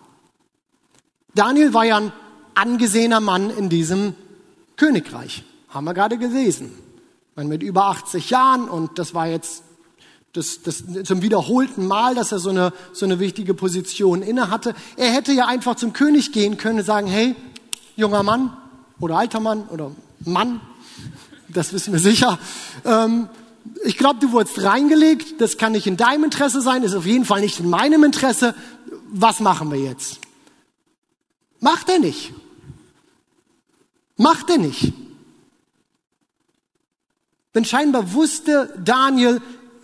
Daniel 1.35 1.73
war 1.73 1.83
ja 1.83 1.97
ein 1.97 2.11
angesehener 2.55 3.19
Mann 3.19 3.49
in 3.49 3.69
diesem 3.69 4.15
Königreich. 4.77 5.43
Haben 5.73 5.85
wir 5.85 5.95
gerade 5.95 6.19
gelesen. 6.19 6.71
Man 7.35 7.47
mit 7.47 7.63
über 7.63 7.85
80 7.85 8.29
Jahren 8.29 8.69
und 8.69 8.99
das 8.99 9.15
war 9.15 9.25
jetzt 9.25 9.63
das, 10.33 10.61
das, 10.61 10.83
zum 11.03 11.23
wiederholten 11.23 11.87
Mal, 11.87 12.13
dass 12.13 12.31
er 12.31 12.37
so 12.37 12.51
eine, 12.51 12.73
so 12.91 13.05
eine 13.05 13.19
wichtige 13.19 13.55
Position 13.55 14.21
inne 14.21 14.51
hatte. 14.51 14.75
Er 14.97 15.11
hätte 15.11 15.31
ja 15.31 15.47
einfach 15.47 15.75
zum 15.75 15.91
König 15.91 16.31
gehen 16.31 16.57
können 16.57 16.79
und 16.79 16.85
sagen, 16.85 17.07
hey, 17.07 17.35
junger 17.95 18.21
Mann 18.21 18.55
oder 18.99 19.17
alter 19.17 19.39
Mann 19.39 19.63
oder 19.69 19.91
Mann, 20.19 20.61
das 21.49 21.73
wissen 21.73 21.91
wir 21.91 21.99
sicher. 21.99 22.37
Ähm, 22.85 23.29
ich 23.83 23.97
glaube, 23.97 24.19
du 24.19 24.31
wurdest 24.31 24.61
reingelegt, 24.61 25.41
das 25.41 25.57
kann 25.57 25.71
nicht 25.71 25.87
in 25.87 25.97
deinem 25.97 26.25
Interesse 26.25 26.61
sein, 26.61 26.83
ist 26.83 26.93
auf 26.93 27.07
jeden 27.07 27.25
Fall 27.25 27.41
nicht 27.41 27.59
in 27.59 27.69
meinem 27.69 28.03
Interesse. 28.03 28.53
Was 29.11 29.39
machen 29.39 29.71
wir 29.71 29.79
jetzt? 29.79 30.19
Macht 31.59 31.89
er 31.89 31.97
nicht. 31.97 32.31
Macht 34.17 34.51
er 34.51 34.59
nicht. 34.59 34.93
Denn 37.55 37.65
scheinbar 37.65 38.13
wusste 38.13 38.73
Daniel 38.83 39.41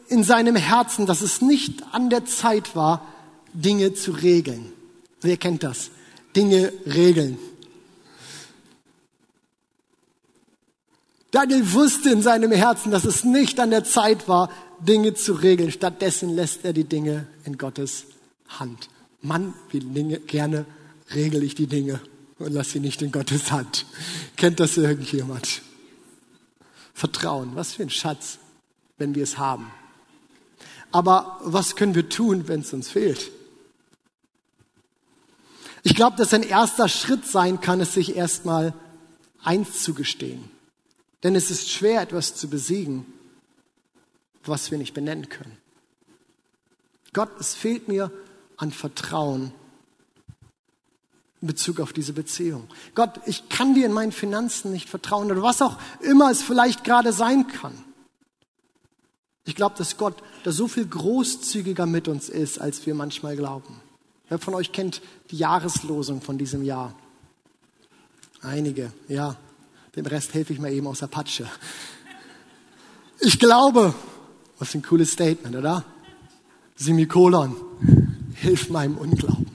in 0.07 0.23
seinem 0.23 0.55
Herzen, 0.55 1.05
dass 1.05 1.21
es 1.21 1.41
nicht 1.41 1.83
an 1.91 2.09
der 2.09 2.25
Zeit 2.25 2.75
war, 2.75 3.05
Dinge 3.53 3.93
zu 3.93 4.11
regeln. 4.11 4.71
Wer 5.21 5.37
kennt 5.37 5.63
das? 5.63 5.91
Dinge 6.35 6.71
regeln. 6.85 7.37
Daniel 11.31 11.73
wusste 11.73 12.09
in 12.09 12.23
seinem 12.23 12.51
Herzen, 12.51 12.91
dass 12.91 13.05
es 13.05 13.23
nicht 13.23 13.59
an 13.59 13.69
der 13.69 13.83
Zeit 13.83 14.27
war, 14.27 14.49
Dinge 14.79 15.13
zu 15.13 15.33
regeln. 15.33 15.71
Stattdessen 15.71 16.35
lässt 16.35 16.65
er 16.65 16.73
die 16.73 16.85
Dinge 16.85 17.27
in 17.43 17.57
Gottes 17.57 18.05
Hand. 18.47 18.89
Mann, 19.21 19.53
wie 19.69 19.79
Dinge, 19.79 20.19
gerne 20.19 20.65
regel 21.13 21.43
ich 21.43 21.53
die 21.53 21.67
Dinge 21.67 21.99
und 22.39 22.53
lass 22.53 22.71
sie 22.71 22.79
nicht 22.79 23.01
in 23.01 23.11
Gottes 23.11 23.51
Hand. 23.51 23.85
Kennt 24.37 24.59
das 24.59 24.77
irgendjemand? 24.77 25.61
Vertrauen, 26.99 27.55
was 27.55 27.75
für 27.75 27.83
ein 27.83 27.89
Schatz, 27.89 28.39
wenn 28.97 29.15
wir 29.15 29.23
es 29.23 29.37
haben. 29.37 29.71
Aber 30.91 31.39
was 31.41 31.77
können 31.77 31.95
wir 31.95 32.09
tun, 32.09 32.49
wenn 32.49 32.59
es 32.59 32.73
uns 32.73 32.89
fehlt? 32.89 33.31
Ich 35.83 35.95
glaube, 35.95 36.17
dass 36.17 36.33
ein 36.33 36.43
erster 36.43 36.89
Schritt 36.89 37.25
sein 37.25 37.61
kann, 37.61 37.79
es 37.79 37.93
sich 37.93 38.17
erstmal 38.17 38.73
eins 39.41 39.81
zu 39.81 39.93
gestehen. 39.93 40.51
Denn 41.23 41.35
es 41.35 41.49
ist 41.49 41.69
schwer, 41.69 42.01
etwas 42.01 42.35
zu 42.35 42.49
besiegen, 42.49 43.05
was 44.43 44.69
wir 44.69 44.77
nicht 44.77 44.93
benennen 44.93 45.29
können. 45.29 45.57
Gott, 47.13 47.29
es 47.39 47.55
fehlt 47.55 47.87
mir 47.87 48.11
an 48.57 48.71
Vertrauen 48.71 49.53
in 51.41 51.47
Bezug 51.47 51.79
auf 51.79 51.93
diese 51.93 52.13
Beziehung. 52.13 52.67
Gott, 52.95 53.19
ich 53.25 53.49
kann 53.49 53.73
dir 53.73 53.85
in 53.85 53.93
meinen 53.93 54.11
Finanzen 54.11 54.71
nicht 54.71 54.89
vertrauen 54.89 55.31
oder 55.31 55.41
was 55.41 55.61
auch 55.61 55.77
immer 56.01 56.29
es 56.29 56.41
vielleicht 56.41 56.83
gerade 56.83 57.13
sein 57.13 57.47
kann. 57.47 57.73
Ich 59.45 59.55
glaube, 59.55 59.75
dass 59.77 59.97
Gott 59.97 60.21
da 60.43 60.51
so 60.51 60.67
viel 60.67 60.85
großzügiger 60.85 61.85
mit 61.85 62.07
uns 62.07 62.29
ist, 62.29 62.59
als 62.59 62.85
wir 62.85 62.93
manchmal 62.93 63.35
glauben. 63.35 63.81
Wer 64.27 64.37
von 64.37 64.53
euch 64.53 64.71
kennt 64.71 65.01
die 65.31 65.37
Jahreslosung 65.37 66.21
von 66.21 66.37
diesem 66.37 66.63
Jahr? 66.63 66.93
Einige, 68.41 68.91
ja. 69.07 69.35
Den 69.95 70.05
Rest 70.05 70.33
helfe 70.33 70.53
ich 70.53 70.59
mir 70.59 70.71
eben 70.71 70.87
aus 70.87 71.01
Apache. 71.01 71.49
Ich 73.21 73.39
glaube, 73.39 73.93
was 74.59 74.75
ein 74.75 74.83
cooles 74.83 75.11
Statement, 75.11 75.55
oder? 75.55 75.83
Semikolon, 76.75 77.55
hilf 78.35 78.69
meinem 78.69 78.97
Unglauben. 78.97 79.48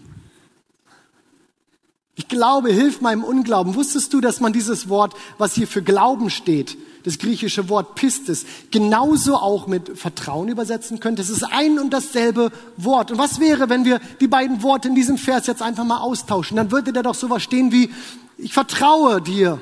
Ich 2.17 2.29
glaube, 2.29 2.71
hilf 2.71 3.01
meinem 3.01 3.25
Unglauben. 3.25 3.75
Wusstest 3.75 4.13
du, 4.13 4.21
dass 4.21 4.41
man 4.41 4.53
dieses 4.53 4.89
Wort, 4.89 5.15
was 5.39 5.55
hier 5.55 5.67
für 5.67 5.83
Glauben 5.83 6.31
steht, 6.31 6.77
das 7.03 7.19
griechische 7.19 7.69
Wort 7.69 7.97
Pistis, 7.97 8.47
genauso 8.71 9.35
auch 9.37 9.67
mit 9.67 9.99
Vertrauen 9.99 10.49
übersetzen 10.49 11.01
könnte? 11.01 11.23
Es 11.23 11.29
ist 11.29 11.43
ein 11.43 11.79
und 11.79 11.91
dasselbe 11.91 12.53
Wort. 12.77 13.11
Und 13.11 13.19
was 13.19 13.41
wäre, 13.41 13.69
wenn 13.69 13.85
wir 13.85 14.01
die 14.21 14.29
beiden 14.29 14.63
Worte 14.63 14.89
in 14.89 14.95
diesem 14.95 15.19
Vers 15.19 15.49
jetzt 15.49 15.61
einfach 15.61 15.85
mal 15.85 15.99
austauschen? 15.99 16.57
Dann 16.57 16.71
würde 16.71 16.93
da 16.93 17.03
doch 17.03 17.17
sowas 17.17 17.43
stehen 17.43 17.73
wie, 17.73 17.91
ich 18.39 18.53
vertraue 18.53 19.21
dir. 19.21 19.61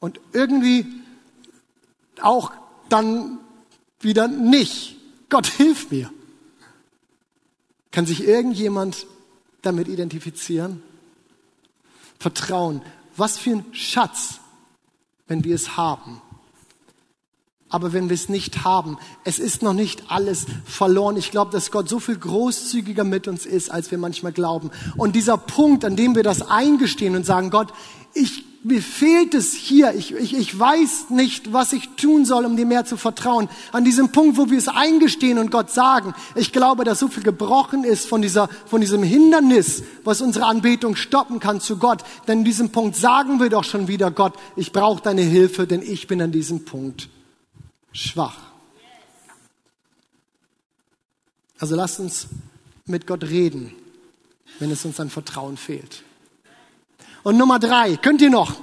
Und 0.00 0.20
irgendwie 0.32 0.86
auch 2.22 2.52
dann 2.88 3.38
wieder 4.00 4.28
nicht. 4.28 4.96
Gott 5.28 5.46
hilf 5.46 5.90
mir. 5.90 6.10
Kann 7.90 8.06
sich 8.06 8.26
irgendjemand 8.26 9.06
damit 9.62 9.88
identifizieren? 9.88 10.82
Vertrauen. 12.18 12.82
Was 13.16 13.38
für 13.38 13.50
ein 13.50 13.64
Schatz, 13.72 14.40
wenn 15.26 15.44
wir 15.44 15.54
es 15.54 15.76
haben. 15.76 16.20
Aber 17.70 17.92
wenn 17.92 18.08
wir 18.08 18.14
es 18.14 18.28
nicht 18.28 18.64
haben, 18.64 18.96
es 19.24 19.38
ist 19.38 19.62
noch 19.62 19.74
nicht 19.74 20.10
alles 20.10 20.46
verloren. 20.64 21.16
Ich 21.16 21.30
glaube, 21.30 21.52
dass 21.52 21.70
Gott 21.70 21.88
so 21.88 22.00
viel 22.00 22.16
großzügiger 22.16 23.04
mit 23.04 23.28
uns 23.28 23.44
ist, 23.44 23.70
als 23.70 23.90
wir 23.90 23.98
manchmal 23.98 24.32
glauben. 24.32 24.70
Und 24.96 25.14
dieser 25.14 25.36
Punkt, 25.36 25.84
an 25.84 25.94
dem 25.94 26.14
wir 26.14 26.22
das 26.22 26.42
eingestehen 26.42 27.14
und 27.14 27.26
sagen, 27.26 27.50
Gott, 27.50 27.72
ich 28.14 28.44
mir 28.64 28.82
fehlt 28.82 29.34
es 29.34 29.54
hier. 29.54 29.94
Ich, 29.94 30.12
ich, 30.12 30.36
ich 30.36 30.58
weiß 30.58 31.10
nicht, 31.10 31.52
was 31.52 31.72
ich 31.72 31.88
tun 31.90 32.24
soll, 32.24 32.44
um 32.44 32.56
dir 32.56 32.66
mehr 32.66 32.84
zu 32.84 32.96
vertrauen. 32.96 33.48
An 33.72 33.84
diesem 33.84 34.10
Punkt, 34.10 34.36
wo 34.36 34.50
wir 34.50 34.58
es 34.58 34.68
eingestehen 34.68 35.38
und 35.38 35.50
Gott 35.50 35.70
sagen, 35.70 36.14
ich 36.34 36.52
glaube, 36.52 36.84
dass 36.84 36.98
so 36.98 37.08
viel 37.08 37.22
gebrochen 37.22 37.84
ist 37.84 38.06
von, 38.06 38.20
dieser, 38.20 38.48
von 38.66 38.80
diesem 38.80 39.02
Hindernis, 39.02 39.84
was 40.04 40.20
unsere 40.20 40.46
Anbetung 40.46 40.96
stoppen 40.96 41.38
kann 41.38 41.60
zu 41.60 41.76
Gott. 41.76 42.02
Denn 42.26 42.40
in 42.40 42.44
diesem 42.44 42.70
Punkt 42.70 42.96
sagen 42.96 43.40
wir 43.40 43.48
doch 43.48 43.64
schon 43.64 43.86
wieder, 43.86 44.10
Gott, 44.10 44.34
ich 44.56 44.72
brauche 44.72 45.02
deine 45.02 45.22
Hilfe, 45.22 45.66
denn 45.66 45.82
ich 45.82 46.06
bin 46.08 46.20
an 46.20 46.32
diesem 46.32 46.64
Punkt 46.64 47.08
schwach. 47.92 48.36
Also 51.58 51.76
lasst 51.76 52.00
uns 52.00 52.26
mit 52.86 53.06
Gott 53.06 53.24
reden, 53.24 53.72
wenn 54.58 54.70
es 54.70 54.84
uns 54.84 54.98
an 54.98 55.10
Vertrauen 55.10 55.56
fehlt. 55.56 56.02
Und 57.28 57.36
Nummer 57.36 57.58
drei, 57.58 57.98
könnt 57.98 58.22
ihr 58.22 58.30
noch? 58.30 58.54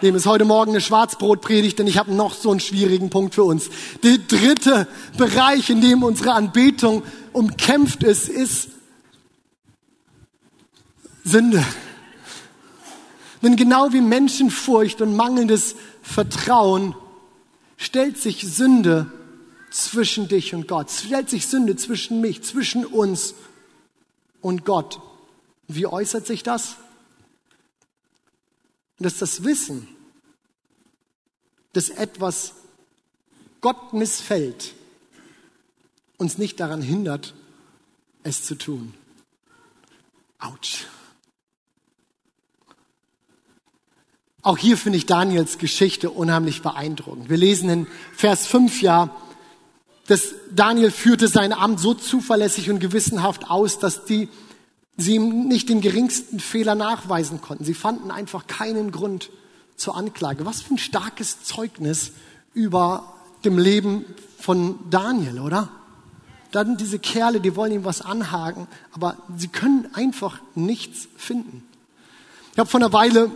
Dem 0.00 0.14
ist 0.14 0.24
heute 0.24 0.46
Morgen 0.46 0.70
eine 0.70 0.80
Schwarzbrotpredigt, 0.80 1.78
denn 1.78 1.86
ich 1.86 1.98
habe 1.98 2.14
noch 2.14 2.32
so 2.32 2.50
einen 2.50 2.58
schwierigen 2.58 3.10
Punkt 3.10 3.34
für 3.34 3.44
uns. 3.44 3.68
Der 4.02 4.16
dritte 4.16 4.88
Bereich, 5.18 5.68
in 5.68 5.82
dem 5.82 6.02
unsere 6.02 6.32
Anbetung 6.32 7.02
umkämpft 7.34 8.02
ist, 8.02 8.30
ist 8.30 8.70
Sünde. 11.24 11.62
Denn 13.42 13.56
genau 13.56 13.92
wie 13.92 14.00
Menschenfurcht 14.00 15.02
und 15.02 15.14
mangelndes 15.14 15.74
Vertrauen 16.00 16.94
stellt 17.76 18.16
sich 18.16 18.50
Sünde 18.50 19.12
zwischen 19.70 20.26
dich 20.26 20.54
und 20.54 20.68
Gott, 20.68 20.90
stellt 20.90 21.28
sich 21.28 21.48
Sünde 21.48 21.76
zwischen 21.76 22.22
mich, 22.22 22.42
zwischen 22.44 22.86
uns 22.86 23.34
und 24.40 24.64
Gott. 24.64 25.00
Wie 25.68 25.86
äußert 25.86 26.26
sich 26.26 26.42
das? 26.42 26.76
Dass 29.00 29.18
das 29.18 29.42
Wissen, 29.42 29.88
dass 31.72 31.88
etwas 31.88 32.52
Gott 33.60 33.92
missfällt, 33.92 34.74
uns 36.18 36.38
nicht 36.38 36.60
daran 36.60 36.82
hindert, 36.82 37.34
es 38.22 38.44
zu 38.44 38.54
tun. 38.54 38.94
Autsch. 40.38 40.86
Auch 44.42 44.56
hier 44.56 44.76
finde 44.76 44.96
ich 44.96 45.06
Daniels 45.06 45.58
Geschichte 45.58 46.10
unheimlich 46.10 46.62
beeindruckend. 46.62 47.28
Wir 47.28 47.36
lesen 47.36 47.68
in 47.68 47.86
Vers 48.14 48.46
5 48.46 48.80
ja, 48.80 49.14
dass 50.06 50.34
Daniel 50.50 50.90
führte 50.90 51.28
sein 51.28 51.52
Amt 51.52 51.78
so 51.78 51.94
zuverlässig 51.94 52.70
und 52.70 52.80
gewissenhaft 52.80 53.50
aus, 53.50 53.78
dass 53.78 54.04
die 54.04 54.28
sie 54.96 55.14
ihm 55.14 55.48
nicht 55.48 55.68
den 55.68 55.80
geringsten 55.80 56.40
Fehler 56.40 56.74
nachweisen 56.74 57.40
konnten. 57.40 57.64
Sie 57.64 57.74
fanden 57.74 58.10
einfach 58.10 58.46
keinen 58.46 58.92
Grund 58.92 59.30
zur 59.76 59.96
Anklage. 59.96 60.44
Was 60.46 60.60
für 60.60 60.74
ein 60.74 60.78
starkes 60.78 61.42
Zeugnis 61.42 62.12
über 62.54 63.14
dem 63.44 63.58
Leben 63.58 64.04
von 64.38 64.78
Daniel, 64.90 65.40
oder? 65.40 65.68
Dann 66.50 66.76
diese 66.76 66.98
Kerle, 66.98 67.40
die 67.40 67.54
wollen 67.56 67.72
ihm 67.72 67.84
was 67.84 68.02
anhaken, 68.02 68.66
aber 68.92 69.16
sie 69.36 69.48
können 69.48 69.88
einfach 69.94 70.40
nichts 70.54 71.08
finden. 71.16 71.62
Ich 72.52 72.58
habe 72.58 72.68
vor 72.68 72.80
einer 72.80 72.92
Weile 72.92 73.30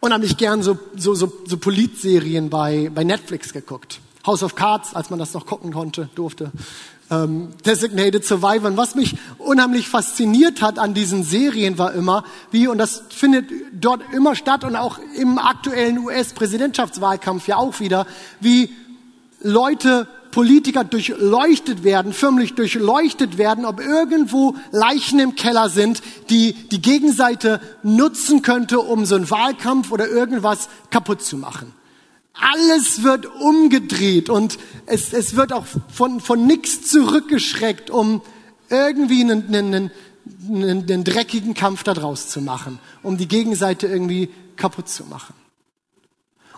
unheimlich 0.00 0.36
gern 0.36 0.62
so, 0.62 0.78
so, 0.96 1.14
so, 1.14 1.32
so 1.44 1.56
Politserien 1.58 2.50
bei, 2.50 2.90
bei 2.94 3.04
Netflix 3.04 3.52
geguckt. 3.52 4.00
House 4.26 4.42
of 4.42 4.54
Cards, 4.54 4.94
als 4.94 5.10
man 5.10 5.18
das 5.18 5.34
noch 5.34 5.46
gucken 5.46 5.72
konnte, 5.72 6.08
durfte. 6.14 6.52
Ähm, 7.10 7.48
Designated 7.64 8.24
Survivor. 8.24 8.68
Und 8.68 8.76
was 8.76 8.94
mich 8.94 9.16
unheimlich 9.38 9.88
fasziniert 9.88 10.60
hat 10.60 10.78
an 10.78 10.92
diesen 10.92 11.24
Serien 11.24 11.78
war 11.78 11.94
immer, 11.94 12.24
wie, 12.50 12.68
und 12.68 12.78
das 12.78 13.02
findet 13.08 13.46
dort 13.72 14.02
immer 14.12 14.34
statt 14.34 14.62
und 14.64 14.76
auch 14.76 14.98
im 15.16 15.38
aktuellen 15.38 15.98
US-Präsidentschaftswahlkampf 15.98 17.48
ja 17.48 17.56
auch 17.56 17.80
wieder, 17.80 18.06
wie 18.40 18.70
Leute 19.40 20.06
Politiker 20.30 20.84
durchleuchtet 20.84 21.84
werden, 21.84 22.12
förmlich 22.12 22.54
durchleuchtet 22.54 23.38
werden, 23.38 23.64
ob 23.64 23.80
irgendwo 23.80 24.54
Leichen 24.70 25.18
im 25.18 25.34
Keller 25.34 25.68
sind, 25.70 26.02
die 26.30 26.52
die 26.52 26.82
Gegenseite 26.82 27.60
nutzen 27.82 28.42
könnte, 28.42 28.80
um 28.80 29.06
so 29.06 29.14
einen 29.14 29.30
Wahlkampf 29.30 29.90
oder 29.90 30.08
irgendwas 30.08 30.68
kaputt 30.90 31.22
zu 31.22 31.36
machen. 31.36 31.72
Alles 32.40 33.02
wird 33.02 33.26
umgedreht 33.26 34.30
und 34.30 34.58
es, 34.86 35.12
es 35.12 35.36
wird 35.36 35.52
auch 35.52 35.66
von, 35.92 36.20
von 36.20 36.46
nichts 36.46 36.88
zurückgeschreckt, 36.88 37.90
um 37.90 38.22
irgendwie 38.70 39.22
einen, 39.22 39.54
einen, 39.54 39.90
einen, 40.48 40.82
einen 40.82 41.04
dreckigen 41.04 41.54
Kampf 41.54 41.82
daraus 41.82 42.28
zu 42.28 42.40
machen, 42.40 42.78
um 43.02 43.16
die 43.16 43.28
Gegenseite 43.28 43.86
irgendwie 43.86 44.30
kaputt 44.56 44.88
zu 44.88 45.04
machen. 45.04 45.34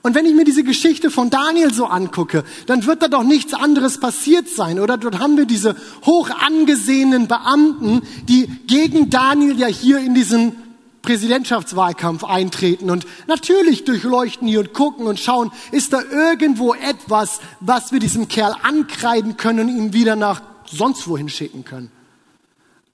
Und 0.02 0.14
wenn 0.14 0.24
ich 0.24 0.34
mir 0.34 0.44
diese 0.44 0.64
Geschichte 0.64 1.10
von 1.10 1.28
Daniel 1.28 1.74
so 1.74 1.84
angucke, 1.84 2.44
dann 2.66 2.86
wird 2.86 3.02
da 3.02 3.08
doch 3.08 3.22
nichts 3.22 3.52
anderes 3.52 4.00
passiert 4.00 4.48
sein, 4.48 4.80
oder? 4.80 4.96
Dort 4.96 5.18
haben 5.18 5.36
wir 5.36 5.44
diese 5.44 5.76
hoch 6.06 6.30
angesehenen 6.30 7.28
Beamten, 7.28 8.00
die 8.26 8.46
gegen 8.66 9.10
Daniel 9.10 9.58
ja 9.58 9.66
hier 9.66 9.98
in 9.98 10.14
diesen 10.14 10.56
Präsidentschaftswahlkampf 11.02 12.24
eintreten 12.24 12.90
und 12.90 13.06
natürlich 13.26 13.84
durchleuchten 13.84 14.46
die 14.46 14.58
und 14.58 14.74
gucken 14.74 15.06
und 15.06 15.18
schauen, 15.18 15.50
ist 15.72 15.92
da 15.92 16.02
irgendwo 16.02 16.74
etwas, 16.74 17.40
was 17.60 17.92
wir 17.92 18.00
diesem 18.00 18.28
Kerl 18.28 18.54
ankreiden 18.62 19.36
können 19.36 19.60
und 19.60 19.76
ihn 19.76 19.92
wieder 19.92 20.16
nach 20.16 20.42
sonst 20.66 21.08
wohin 21.08 21.28
schicken 21.28 21.64
können. 21.64 21.90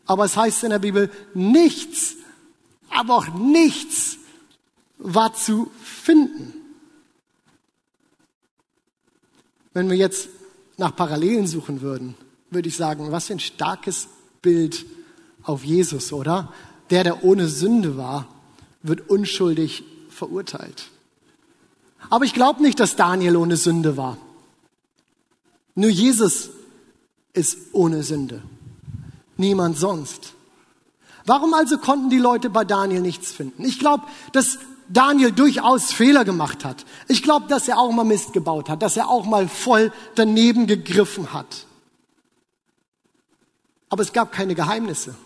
Aber 0.07 0.25
es 0.25 0.37
heißt 0.37 0.65
in 0.65 0.71
der 0.71 0.79
Bibel, 0.79 1.11
nichts, 1.35 2.15
aber 2.91 3.17
auch 3.17 3.29
nichts 3.29 4.19
war 4.99 5.35
zu 5.35 5.71
finden. 5.83 6.55
Wenn 9.75 9.91
wir 9.91 9.97
jetzt 9.97 10.29
nach 10.77 10.95
Parallelen 10.95 11.47
suchen 11.47 11.81
würden, 11.81 12.15
würde 12.51 12.69
ich 12.69 12.77
sagen, 12.77 13.11
was 13.11 13.27
für 13.27 13.35
ein 13.35 13.41
starkes 13.41 14.09
Bild 14.41 14.87
auf 15.43 15.65
Jesus, 15.65 16.13
oder? 16.13 16.53
Der, 16.91 17.05
der 17.05 17.25
ohne 17.25 17.49
Sünde 17.49 17.97
war, 17.97 18.27
wird 18.83 19.11
unschuldig 19.11 19.85
verurteilt. 20.09 20.89
Aber 22.11 22.25
ich 22.25 22.35
glaube 22.35 22.63
nicht, 22.63 22.79
dass 22.79 22.97
Daniel 22.97 23.37
ohne 23.37 23.57
Sünde 23.57 23.97
war. 23.97 24.17
Nur 25.75 25.91
Jesus 25.91 26.51
ist 27.33 27.59
ohne 27.73 28.03
Sünde. 28.03 28.43
Niemand 29.37 29.77
sonst. 29.79 30.35
Warum 31.27 31.53
also 31.55 31.79
konnten 31.79 32.09
die 32.09 32.19
Leute 32.19 32.49
bei 32.51 32.65
Daniel 32.65 33.03
nichts 33.03 33.33
finden? 33.33 33.65
Ich 33.65 33.79
glaube, 33.79 34.05
dass 34.33 34.59
Daniel 34.89 35.33
durchaus 35.33 35.93
Fehler 35.93 36.25
gemacht 36.25 36.65
hat. 36.65 36.87
Ich 37.09 37.23
glaube, 37.23 37.49
dass 37.49 37.67
er 37.69 37.79
auch 37.79 37.91
mal 37.91 38.05
Mist 38.05 38.33
gebaut 38.33 38.69
hat, 38.69 38.83
dass 38.83 38.97
er 38.97 39.09
auch 39.09 39.27
mal 39.27 39.49
voll 39.49 39.93
daneben 40.15 40.67
gegriffen 40.67 41.33
hat. 41.33 41.67
Aber 43.89 44.03
es 44.03 44.13
gab 44.13 44.33
keine 44.33 44.55
Geheimnisse. 44.55 45.17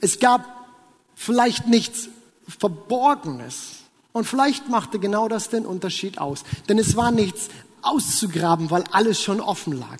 Es 0.00 0.18
gab 0.18 0.66
vielleicht 1.14 1.66
nichts 1.66 2.08
Verborgenes. 2.46 3.76
Und 4.12 4.24
vielleicht 4.24 4.68
machte 4.68 4.98
genau 4.98 5.28
das 5.28 5.48
den 5.48 5.66
Unterschied 5.66 6.18
aus. 6.18 6.44
Denn 6.68 6.78
es 6.78 6.96
war 6.96 7.10
nichts 7.10 7.48
auszugraben, 7.82 8.70
weil 8.70 8.84
alles 8.90 9.22
schon 9.22 9.40
offen 9.40 9.78
lag. 9.78 9.98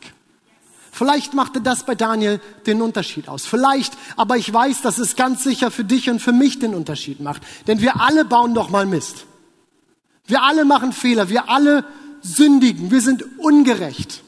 Vielleicht 0.90 1.34
machte 1.34 1.60
das 1.60 1.84
bei 1.84 1.94
Daniel 1.94 2.40
den 2.66 2.80
Unterschied 2.80 3.28
aus. 3.28 3.44
Vielleicht, 3.44 3.92
aber 4.16 4.38
ich 4.38 4.50
weiß, 4.50 4.80
dass 4.80 4.96
es 4.96 5.14
ganz 5.14 5.44
sicher 5.44 5.70
für 5.70 5.84
dich 5.84 6.08
und 6.08 6.20
für 6.20 6.32
mich 6.32 6.58
den 6.58 6.74
Unterschied 6.74 7.20
macht. 7.20 7.42
Denn 7.66 7.82
wir 7.82 8.00
alle 8.00 8.24
bauen 8.24 8.54
doch 8.54 8.70
mal 8.70 8.86
Mist. 8.86 9.26
Wir 10.26 10.42
alle 10.42 10.64
machen 10.64 10.92
Fehler. 10.92 11.28
Wir 11.28 11.50
alle 11.50 11.84
sündigen. 12.22 12.90
Wir 12.90 13.02
sind 13.02 13.38
ungerecht. 13.38 14.22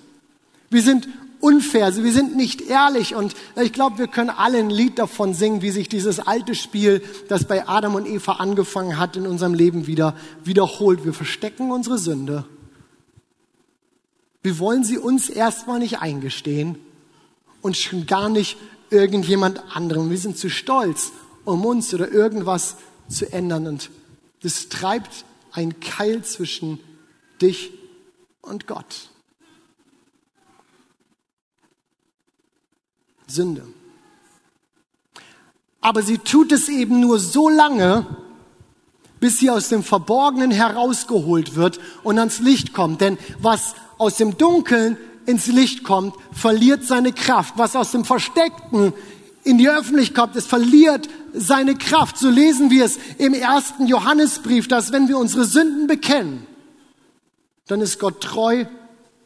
Wir 0.68 0.83
sind 0.83 1.09
unfair. 1.40 1.94
Wir 1.96 2.12
sind 2.12 2.37
nicht 2.37 2.62
ehrlich. 2.62 3.14
Und 3.14 3.35
ich 3.62 3.72
glaube, 3.72 3.98
wir 3.98 4.09
können 4.09 4.31
alle 4.31 4.59
ein 4.59 4.70
Lied 4.70 4.98
davon 4.98 5.35
singen, 5.35 5.62
wie 5.62 5.70
sich 5.70 5.88
dieses 5.88 6.20
alte 6.20 6.55
Spiel, 6.55 7.03
das 7.29 7.44
bei 7.44 7.68
Adam 7.68 7.94
und 7.94 8.07
Eva 8.07 8.33
angefangen 8.33 8.98
hat, 8.98 9.16
in 9.16 9.27
unserem 9.27 9.55
Leben 9.55 9.87
wieder 9.87 10.14
wiederholt. 10.44 11.05
Wir 11.05 11.12
verstecken 11.12 11.70
unsere 11.70 11.98
Sünde 11.98 12.44
wir 14.42 14.59
wollen 14.59 14.85
sie 14.85 14.98
uns 14.98 15.29
erstmal 15.29 15.79
nicht 15.79 15.98
eingestehen 16.01 16.79
und 17.61 17.77
schon 17.77 18.07
gar 18.07 18.29
nicht 18.29 18.57
irgendjemand 18.90 19.62
anderem. 19.74 20.11
Wir 20.11 20.18
sind 20.18 20.38
zu 20.38 20.48
stolz, 20.48 21.12
um 21.44 21.64
uns 21.64 21.92
oder 21.92 22.11
irgendwas 22.11 22.77
zu 23.09 23.31
ändern. 23.33 23.66
Und 23.66 23.90
das 24.42 24.68
treibt 24.68 25.27
ein 25.53 25.81
Keil 25.81 26.22
zwischen 26.24 26.81
dich 27.42 27.72
und 28.40 28.66
Gott. 28.66 29.11
Sünde. 33.29 33.62
Aber 35.81 36.03
sie 36.03 36.19
tut 36.19 36.53
es 36.53 36.69
eben 36.69 37.01
nur 37.01 37.19
so 37.19 37.49
lange, 37.49 38.07
bis 39.21 39.38
sie 39.38 39.51
aus 39.51 39.69
dem 39.69 39.83
Verborgenen 39.83 40.51
herausgeholt 40.51 41.55
wird 41.55 41.79
und 42.03 42.19
ans 42.19 42.41
Licht 42.41 42.73
kommt. 42.73 43.01
Denn 43.01 43.19
was 43.41 43.75
aus 43.99 44.17
dem 44.17 44.37
Dunkeln 44.38 44.97
ins 45.27 45.47
Licht 45.47 45.85
kommt, 45.85 46.14
verliert 46.33 46.85
seine 46.85 47.12
Kraft. 47.12 47.55
Was 47.57 47.77
aus 47.77 47.93
dem 47.93 48.05
Versteckten 48.05 48.93
in 49.45 49.59
die 49.59 49.69
Öffentlichkeit 49.69 50.17
kommt, 50.17 50.37
es 50.37 50.47
verliert 50.47 51.09
seine 51.33 51.75
Kraft. 51.75 52.19
So 52.19 52.29
lesen 52.29 52.71
wir 52.71 52.85
es 52.85 52.99
im 53.19 53.35
ersten 53.35 53.87
Johannesbrief, 53.87 54.69
dass 54.69 54.93
wenn 54.93 55.09
wir 55.09 55.19
unsere 55.19 55.45
Sünden 55.45 55.87
bekennen, 55.87 56.47
dann 57.67 57.81
ist 57.81 57.99
Gott 57.99 58.21
treu 58.23 58.64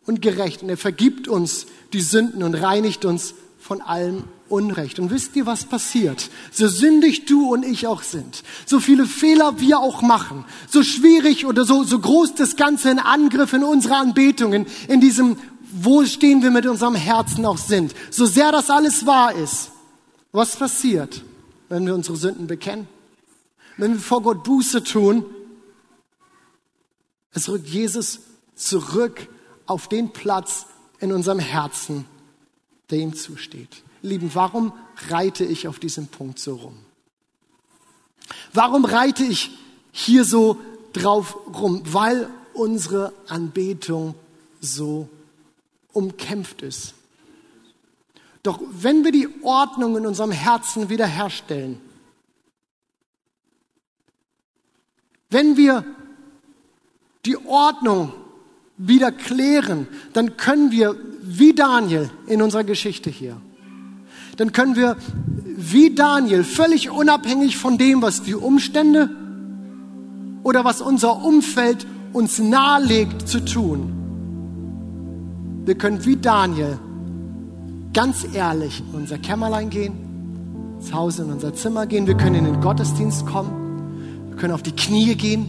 und 0.06 0.20
gerecht 0.20 0.62
und 0.62 0.68
er 0.68 0.76
vergibt 0.76 1.28
uns 1.28 1.66
die 1.92 2.00
Sünden 2.00 2.42
und 2.42 2.54
reinigt 2.54 3.04
uns 3.04 3.34
von 3.62 3.80
allem 3.80 4.24
Unrecht. 4.48 4.98
Und 4.98 5.10
wisst 5.10 5.36
ihr, 5.36 5.46
was 5.46 5.64
passiert? 5.64 6.30
So 6.50 6.66
sündig 6.66 7.26
du 7.26 7.52
und 7.52 7.64
ich 7.64 7.86
auch 7.86 8.02
sind, 8.02 8.42
so 8.66 8.80
viele 8.80 9.06
Fehler 9.06 9.60
wir 9.60 9.78
auch 9.78 10.02
machen, 10.02 10.44
so 10.68 10.82
schwierig 10.82 11.46
oder 11.46 11.64
so, 11.64 11.84
so 11.84 11.98
groß 11.98 12.34
das 12.34 12.56
Ganze 12.56 12.90
in 12.90 12.98
Angriff 12.98 13.52
in 13.52 13.62
unserer 13.62 13.98
Anbetungen, 13.98 14.66
in 14.88 15.00
diesem, 15.00 15.36
wo 15.72 16.04
stehen 16.04 16.42
wir 16.42 16.50
mit 16.50 16.66
unserem 16.66 16.96
Herzen 16.96 17.46
auch 17.46 17.56
sind, 17.56 17.94
so 18.10 18.26
sehr 18.26 18.50
das 18.50 18.68
alles 18.68 19.06
wahr 19.06 19.32
ist. 19.34 19.70
Was 20.32 20.56
passiert, 20.56 21.22
wenn 21.68 21.86
wir 21.86 21.94
unsere 21.94 22.16
Sünden 22.16 22.48
bekennen? 22.48 22.88
Wenn 23.76 23.94
wir 23.94 24.00
vor 24.00 24.22
Gott 24.22 24.42
Buße 24.42 24.82
tun? 24.82 25.24
Es 27.32 27.48
rückt 27.48 27.68
Jesus 27.68 28.20
zurück 28.56 29.28
auf 29.66 29.88
den 29.88 30.12
Platz 30.12 30.66
in 30.98 31.12
unserem 31.12 31.38
Herzen, 31.38 32.06
der 32.92 33.00
ihm 33.00 33.14
zusteht. 33.14 33.82
Lieben, 34.02 34.30
warum 34.34 34.72
reite 35.08 35.44
ich 35.44 35.66
auf 35.66 35.78
diesem 35.78 36.06
Punkt 36.06 36.38
so 36.38 36.56
rum? 36.56 36.76
Warum 38.52 38.84
reite 38.84 39.24
ich 39.24 39.50
hier 39.90 40.24
so 40.24 40.60
drauf 40.92 41.36
rum? 41.46 41.82
Weil 41.86 42.28
unsere 42.52 43.12
Anbetung 43.28 44.14
so 44.60 45.08
umkämpft 45.92 46.62
ist. 46.62 46.94
Doch 48.42 48.60
wenn 48.70 49.04
wir 49.04 49.12
die 49.12 49.28
Ordnung 49.42 49.96
in 49.96 50.06
unserem 50.06 50.32
Herzen 50.32 50.90
wiederherstellen, 50.90 51.80
wenn 55.30 55.56
wir 55.56 55.84
die 57.24 57.38
Ordnung 57.38 58.12
wieder 58.76 59.12
klären, 59.12 59.86
dann 60.12 60.36
können 60.36 60.70
wir, 60.70 60.96
wie 61.22 61.54
Daniel 61.54 62.10
in 62.26 62.42
unserer 62.42 62.64
Geschichte 62.64 63.10
hier, 63.10 63.36
dann 64.36 64.52
können 64.52 64.76
wir, 64.76 64.96
wie 65.44 65.94
Daniel, 65.94 66.42
völlig 66.42 66.90
unabhängig 66.90 67.56
von 67.56 67.78
dem, 67.78 68.02
was 68.02 68.22
die 68.22 68.34
Umstände 68.34 69.10
oder 70.42 70.64
was 70.64 70.80
unser 70.80 71.22
Umfeld 71.24 71.86
uns 72.12 72.38
nahelegt 72.38 73.28
zu 73.28 73.44
tun, 73.44 73.92
wir 75.64 75.76
können 75.76 76.04
wie 76.04 76.16
Daniel 76.16 76.78
ganz 77.92 78.26
ehrlich 78.34 78.82
in 78.92 79.00
unser 79.00 79.18
Kämmerlein 79.18 79.70
gehen, 79.70 79.92
zu 80.80 80.94
Hause 80.94 81.22
in 81.22 81.30
unser 81.30 81.54
Zimmer 81.54 81.86
gehen, 81.86 82.06
wir 82.06 82.16
können 82.16 82.34
in 82.34 82.44
den 82.44 82.60
Gottesdienst 82.60 83.26
kommen, 83.26 84.28
wir 84.30 84.36
können 84.36 84.54
auf 84.54 84.62
die 84.62 84.72
Knie 84.72 85.14
gehen, 85.14 85.46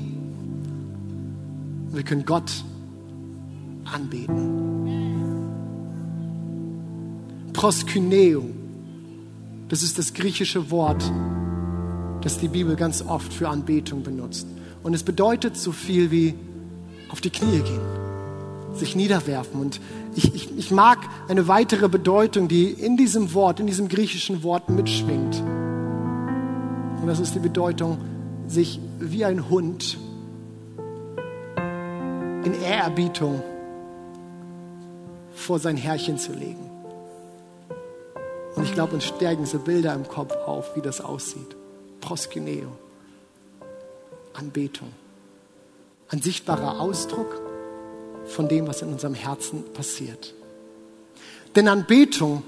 wir 1.91 2.03
können 2.03 2.25
Gott 2.25 2.51
anbeten. 3.85 4.63
Proskyneo, 7.53 8.43
das 9.69 9.83
ist 9.83 9.97
das 9.97 10.13
griechische 10.13 10.69
Wort, 10.71 11.03
das 12.21 12.37
die 12.37 12.47
Bibel 12.47 12.75
ganz 12.75 13.01
oft 13.01 13.33
für 13.33 13.47
Anbetung 13.49 14.03
benutzt. 14.03 14.47
Und 14.81 14.93
es 14.93 15.03
bedeutet 15.03 15.55
so 15.55 15.71
viel 15.71 16.11
wie 16.11 16.35
auf 17.09 17.21
die 17.21 17.29
Knie 17.29 17.61
gehen, 17.61 18.75
sich 18.75 18.95
niederwerfen. 18.95 19.61
Und 19.61 19.79
ich, 20.15 20.33
ich, 20.35 20.57
ich 20.57 20.71
mag 20.71 20.97
eine 21.27 21.47
weitere 21.47 21.87
Bedeutung, 21.87 22.47
die 22.47 22.65
in 22.65 22.97
diesem 22.97 23.33
Wort, 23.33 23.59
in 23.59 23.67
diesem 23.67 23.87
griechischen 23.87 24.43
Wort 24.43 24.69
mitschwingt. 24.69 25.41
Und 27.01 27.07
das 27.07 27.19
ist 27.19 27.35
die 27.35 27.39
Bedeutung, 27.39 27.97
sich 28.47 28.79
wie 28.99 29.25
ein 29.25 29.49
Hund 29.49 29.97
in 32.43 32.53
Ehrerbietung 32.61 33.41
vor 35.43 35.59
sein 35.59 35.77
Herrchen 35.77 36.17
zu 36.17 36.33
legen. 36.33 36.69
Und 38.55 38.63
ich 38.63 38.73
glaube, 38.73 38.93
uns 38.93 39.05
stärken 39.05 39.45
so 39.45 39.59
Bilder 39.59 39.93
im 39.93 40.07
Kopf 40.07 40.33
auf, 40.45 40.75
wie 40.75 40.81
das 40.81 41.01
aussieht. 41.01 41.55
Proskyneo. 42.01 42.69
Anbetung. 44.33 44.91
Ein 46.09 46.21
sichtbarer 46.21 46.79
Ausdruck 46.79 47.41
von 48.25 48.47
dem, 48.47 48.67
was 48.67 48.81
in 48.81 48.89
unserem 48.89 49.15
Herzen 49.15 49.63
passiert. 49.73 50.33
Denn 51.55 51.67
Anbetung 51.67 52.43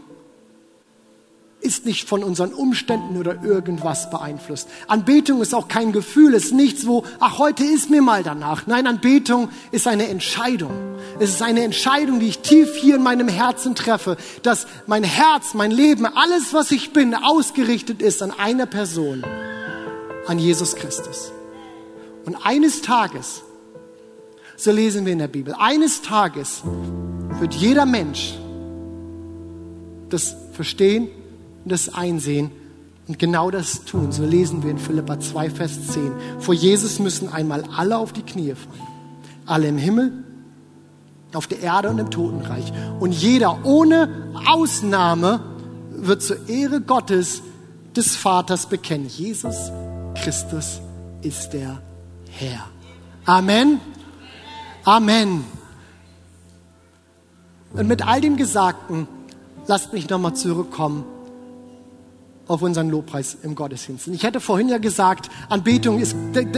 ist 1.66 1.86
nicht 1.86 2.08
von 2.08 2.24
unseren 2.24 2.54
Umständen 2.54 3.18
oder 3.18 3.44
irgendwas 3.44 4.10
beeinflusst. 4.10 4.70
Anbetung 4.88 5.42
ist 5.42 5.54
auch 5.54 5.68
kein 5.68 5.92
Gefühl, 5.92 6.34
ist 6.34 6.54
nichts, 6.54 6.88
wo, 6.88 7.04
ach, 7.20 7.40
heute 7.40 7.64
ist 7.64 7.90
mir 7.90 8.02
mal 8.02 8.24
danach. 8.24 8.68
Nein, 8.68 8.88
Anbetung 8.88 9.50
ist 9.72 9.88
eine 9.88 10.08
Entscheidung. 10.08 10.72
Es 11.20 11.32
ist 11.32 11.42
eine 11.42 11.64
Entscheidung, 11.64 12.20
die 12.20 12.28
ich 12.28 12.40
tief 12.40 12.76
hier 12.76 12.96
in 12.96 13.04
meinem 13.04 13.28
Herzen 13.28 13.76
treffe, 13.76 14.18
dass 14.44 14.68
mein 14.88 15.04
Herz, 15.04 15.54
mein 15.54 15.72
Leben, 15.72 16.06
alles, 16.06 16.54
was 16.54 16.72
ich 16.72 16.94
bin, 16.94 17.16
ausgerichtet 17.16 18.02
ist 18.02 18.22
an 18.22 18.32
eine 18.32 18.68
Person, 18.68 19.26
an 20.28 20.40
Jesus 20.40 20.76
Christus. 20.76 21.32
Und 22.26 22.36
eines 22.46 22.82
Tages 22.82 23.42
so 24.58 24.72
lesen 24.72 25.06
wir 25.06 25.14
in 25.14 25.20
der 25.20 25.28
Bibel. 25.28 25.54
Eines 25.58 26.02
Tages 26.02 26.64
wird 27.40 27.54
jeder 27.54 27.86
Mensch 27.86 28.36
das 30.10 30.36
verstehen 30.54 31.10
und 31.66 31.72
das 31.72 31.94
einsehen 31.94 32.52
und 33.08 33.20
genau 33.20 33.52
das 33.52 33.86
tun. 33.86 34.12
So 34.12 34.24
lesen 34.24 34.64
wir 34.64 34.72
in 34.72 34.78
Philippa 34.78 35.20
2, 35.20 35.50
Vers 35.50 35.88
10. 35.90 36.12
Vor 36.40 36.54
Jesus 36.54 37.00
müssen 37.00 37.28
einmal 37.32 37.64
alle 37.76 37.98
auf 37.98 38.14
die 38.14 38.22
Knie 38.22 38.54
fallen. 38.54 38.88
Alle 39.48 39.68
im 39.68 39.78
Himmel, 39.78 40.12
auf 41.34 41.46
der 41.48 41.60
Erde 41.60 41.90
und 41.90 42.00
im 42.00 42.10
Totenreich. 42.10 42.72
Und 43.00 43.12
jeder 43.12 43.66
ohne 43.66 44.32
Ausnahme 44.48 45.40
wird 45.92 46.24
zur 46.24 46.50
Ehre 46.50 46.82
Gottes 46.82 47.42
des 47.96 48.16
Vaters 48.16 48.68
bekennen. 48.68 49.08
Jesus 49.08 49.72
Christus 50.16 50.82
ist 51.22 51.50
der 51.54 51.82
Herr. 52.32 52.68
Amen. 53.26 53.80
Amen. 54.84 55.44
Und 57.74 57.88
mit 57.88 58.08
all 58.08 58.22
dem 58.22 58.38
Gesagten, 58.38 59.08
lasst 59.68 59.94
mich 59.94 60.10
nochmal 60.10 60.36
zurückkommen 60.36 61.06
auf 62.48 62.62
unseren 62.62 62.90
Lobpreis 62.90 63.38
im 63.44 63.56
Gottesdienst. 63.56 64.08
Und 64.08 64.14
ich 64.14 64.26
hatte 64.26 64.40
vorhin 64.40 64.70
ja 64.70 64.78
gesagt, 64.78 65.30
Anbetung 65.50 66.00
ist, 66.00 66.16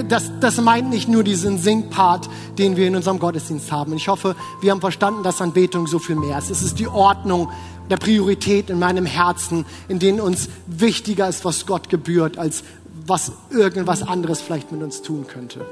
das, 0.10 0.32
das 0.39 0.60
meint 0.62 0.89
nicht 0.89 1.08
nur 1.08 1.23
diesen 1.23 1.58
Singpart, 1.58 2.30
den 2.58 2.76
wir 2.76 2.88
in 2.88 2.95
unserem 2.95 3.19
Gottesdienst 3.19 3.71
haben. 3.71 3.91
Und 3.91 3.97
ich 3.97 4.08
hoffe, 4.08 4.36
wir 4.62 4.71
haben 4.71 4.82
verstanden, 4.82 5.23
dass 5.23 5.41
Anbetung 5.41 5.88
so 5.88 6.00
viel 6.00 6.15
mehr 6.15 6.38
ist. 6.38 6.50
Es 6.50 6.62
ist 6.62 6.80
die 6.80 6.88
Ordnung 6.88 7.50
der 7.89 7.97
Priorität 7.97 8.69
in 8.69 8.80
meinem 8.80 9.06
Herzen, 9.06 9.65
in 9.88 10.00
denen 10.00 10.19
uns 10.19 10.50
wichtiger 10.65 11.30
ist, 11.30 11.45
was 11.45 11.65
Gott 11.65 11.89
gebührt, 11.89 12.38
als 12.38 12.63
was 13.06 13.32
irgendwas 13.50 14.04
anderes 14.04 14.41
vielleicht 14.41 14.71
mit 14.71 14.84
uns 14.84 15.02
tun 15.02 15.26
könnte. 15.28 15.65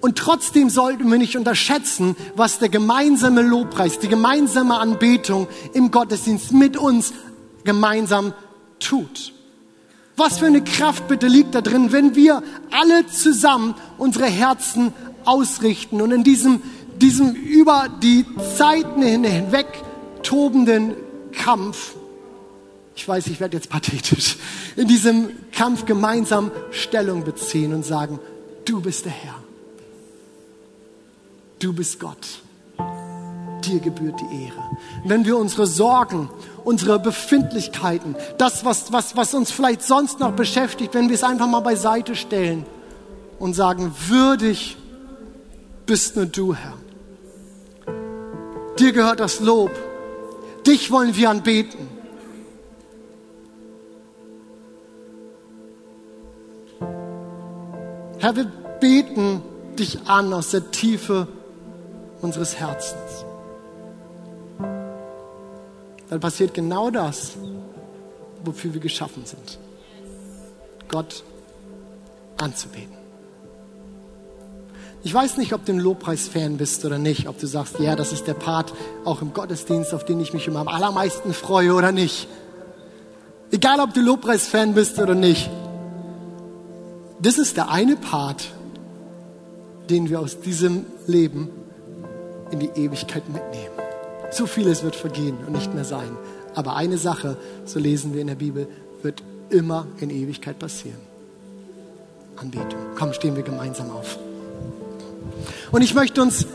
Und 0.00 0.18
trotzdem 0.18 0.70
sollten 0.70 1.10
wir 1.10 1.18
nicht 1.18 1.36
unterschätzen, 1.36 2.16
was 2.36 2.58
der 2.58 2.68
gemeinsame 2.68 3.42
Lobpreis, 3.42 3.98
die 3.98 4.08
gemeinsame 4.08 4.78
Anbetung 4.78 5.48
im 5.72 5.90
Gottesdienst 5.90 6.52
mit 6.52 6.76
uns 6.76 7.12
gemeinsam 7.66 8.32
tut. 8.80 9.34
Was 10.16 10.38
für 10.38 10.46
eine 10.46 10.64
Kraft 10.64 11.08
bitte 11.08 11.26
liegt 11.26 11.54
da 11.54 11.60
drin, 11.60 11.92
wenn 11.92 12.14
wir 12.14 12.42
alle 12.70 13.06
zusammen 13.06 13.74
unsere 13.98 14.26
Herzen 14.26 14.94
ausrichten 15.26 16.00
und 16.00 16.10
in 16.10 16.24
diesem, 16.24 16.62
diesem 16.96 17.34
über 17.34 17.88
die 18.02 18.24
Zeiten 18.56 19.02
hinweg 19.02 19.66
tobenden 20.22 20.94
Kampf, 21.32 21.94
ich 22.94 23.06
weiß, 23.06 23.26
ich 23.26 23.40
werde 23.40 23.58
jetzt 23.58 23.68
pathetisch, 23.68 24.38
in 24.76 24.88
diesem 24.88 25.28
Kampf 25.52 25.84
gemeinsam 25.84 26.50
Stellung 26.70 27.24
beziehen 27.24 27.74
und 27.74 27.84
sagen, 27.84 28.18
du 28.64 28.80
bist 28.80 29.04
der 29.04 29.12
Herr. 29.12 29.34
Du 31.58 31.74
bist 31.74 32.00
Gott. 32.00 32.26
Dir 33.64 33.80
gebührt 33.80 34.20
die 34.20 34.44
Ehre. 34.44 34.62
Wenn 35.04 35.24
wir 35.24 35.36
unsere 35.36 35.66
Sorgen, 35.66 36.30
unsere 36.66 36.98
Befindlichkeiten, 36.98 38.16
das, 38.38 38.64
was, 38.64 38.92
was, 38.92 39.16
was 39.16 39.34
uns 39.34 39.52
vielleicht 39.52 39.82
sonst 39.82 40.18
noch 40.18 40.32
beschäftigt, 40.32 40.94
wenn 40.94 41.08
wir 41.08 41.14
es 41.14 41.22
einfach 41.22 41.46
mal 41.46 41.60
beiseite 41.60 42.16
stellen 42.16 42.66
und 43.38 43.54
sagen, 43.54 43.94
würdig 44.08 44.76
bist 45.86 46.16
nur 46.16 46.26
du, 46.26 46.56
Herr. 46.56 46.74
Dir 48.80 48.92
gehört 48.92 49.20
das 49.20 49.38
Lob. 49.38 49.70
Dich 50.66 50.90
wollen 50.90 51.14
wir 51.14 51.30
anbeten. 51.30 51.88
Herr, 58.18 58.34
wir 58.34 58.50
beten 58.80 59.40
dich 59.78 60.00
an 60.08 60.32
aus 60.32 60.50
der 60.50 60.72
Tiefe 60.72 61.28
unseres 62.20 62.56
Herzens. 62.56 63.24
Dann 66.08 66.20
passiert 66.20 66.54
genau 66.54 66.90
das, 66.90 67.32
wofür 68.44 68.72
wir 68.74 68.80
geschaffen 68.80 69.24
sind. 69.24 69.58
Gott 70.88 71.24
anzubeten. 72.36 72.96
Ich 75.02 75.14
weiß 75.14 75.36
nicht, 75.36 75.52
ob 75.52 75.64
du 75.64 75.72
ein 75.72 75.78
Lobpreis-Fan 75.78 76.56
bist 76.56 76.84
oder 76.84 76.98
nicht, 76.98 77.28
ob 77.28 77.38
du 77.38 77.46
sagst, 77.46 77.78
ja, 77.78 77.94
das 77.94 78.12
ist 78.12 78.26
der 78.26 78.34
Part 78.34 78.72
auch 79.04 79.22
im 79.22 79.32
Gottesdienst, 79.32 79.94
auf 79.94 80.04
den 80.04 80.18
ich 80.20 80.32
mich 80.32 80.48
immer 80.48 80.60
am 80.60 80.68
allermeisten 80.68 81.32
freue 81.32 81.74
oder 81.74 81.92
nicht. 81.92 82.28
Egal, 83.52 83.78
ob 83.80 83.94
du 83.94 84.00
Lobpreis-Fan 84.00 84.74
bist 84.74 84.98
oder 84.98 85.14
nicht. 85.14 85.48
Das 87.20 87.38
ist 87.38 87.56
der 87.56 87.70
eine 87.70 87.96
Part, 87.96 88.48
den 89.88 90.10
wir 90.10 90.20
aus 90.20 90.40
diesem 90.40 90.86
Leben 91.06 91.50
in 92.50 92.58
die 92.58 92.70
Ewigkeit 92.74 93.28
mitnehmen. 93.28 93.85
So 94.30 94.46
vieles 94.46 94.82
wird 94.82 94.96
vergehen 94.96 95.38
und 95.46 95.52
nicht 95.52 95.74
mehr 95.74 95.84
sein. 95.84 96.10
Aber 96.54 96.76
eine 96.76 96.98
Sache, 96.98 97.36
so 97.64 97.78
lesen 97.78 98.14
wir 98.14 98.20
in 98.20 98.26
der 98.26 98.34
Bibel, 98.34 98.66
wird 99.02 99.22
immer 99.50 99.86
in 99.98 100.10
Ewigkeit 100.10 100.58
passieren. 100.58 101.00
Anbetung. 102.36 102.80
Komm, 102.98 103.12
stehen 103.12 103.36
wir 103.36 103.42
gemeinsam 103.42 103.90
auf. 103.90 104.18
Und 105.72 105.82
ich 105.82 105.94
möchte 105.94 106.22
uns 106.22 106.46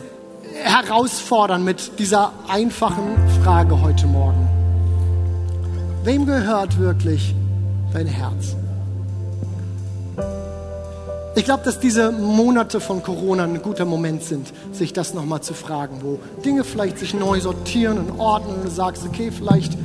herausfordern 0.63 1.63
mit 1.63 1.99
dieser 1.99 2.33
einfachen 2.47 3.17
Frage 3.43 3.81
heute 3.81 4.07
Morgen. 4.07 4.47
Wem 6.03 6.25
gehört 6.25 6.79
wirklich 6.79 7.35
dein 7.93 8.07
Herz? 8.07 8.55
Ich 11.41 11.45
glaube, 11.45 11.63
dass 11.63 11.79
diese 11.79 12.11
Monate 12.11 12.79
von 12.79 13.01
Corona 13.01 13.45
ein 13.45 13.63
guter 13.63 13.83
Moment 13.83 14.21
sind, 14.21 14.53
sich 14.73 14.93
das 14.93 15.15
nochmal 15.15 15.41
zu 15.41 15.55
fragen, 15.55 16.01
wo 16.03 16.19
Dinge 16.45 16.63
vielleicht 16.63 16.99
sich 16.99 17.15
neu 17.15 17.39
sortieren 17.41 17.97
und 17.97 18.19
ordnen 18.19 18.57
und 18.57 18.65
du 18.65 18.69
sagst, 18.69 19.03
okay, 19.07 19.31
vielleicht, 19.31 19.75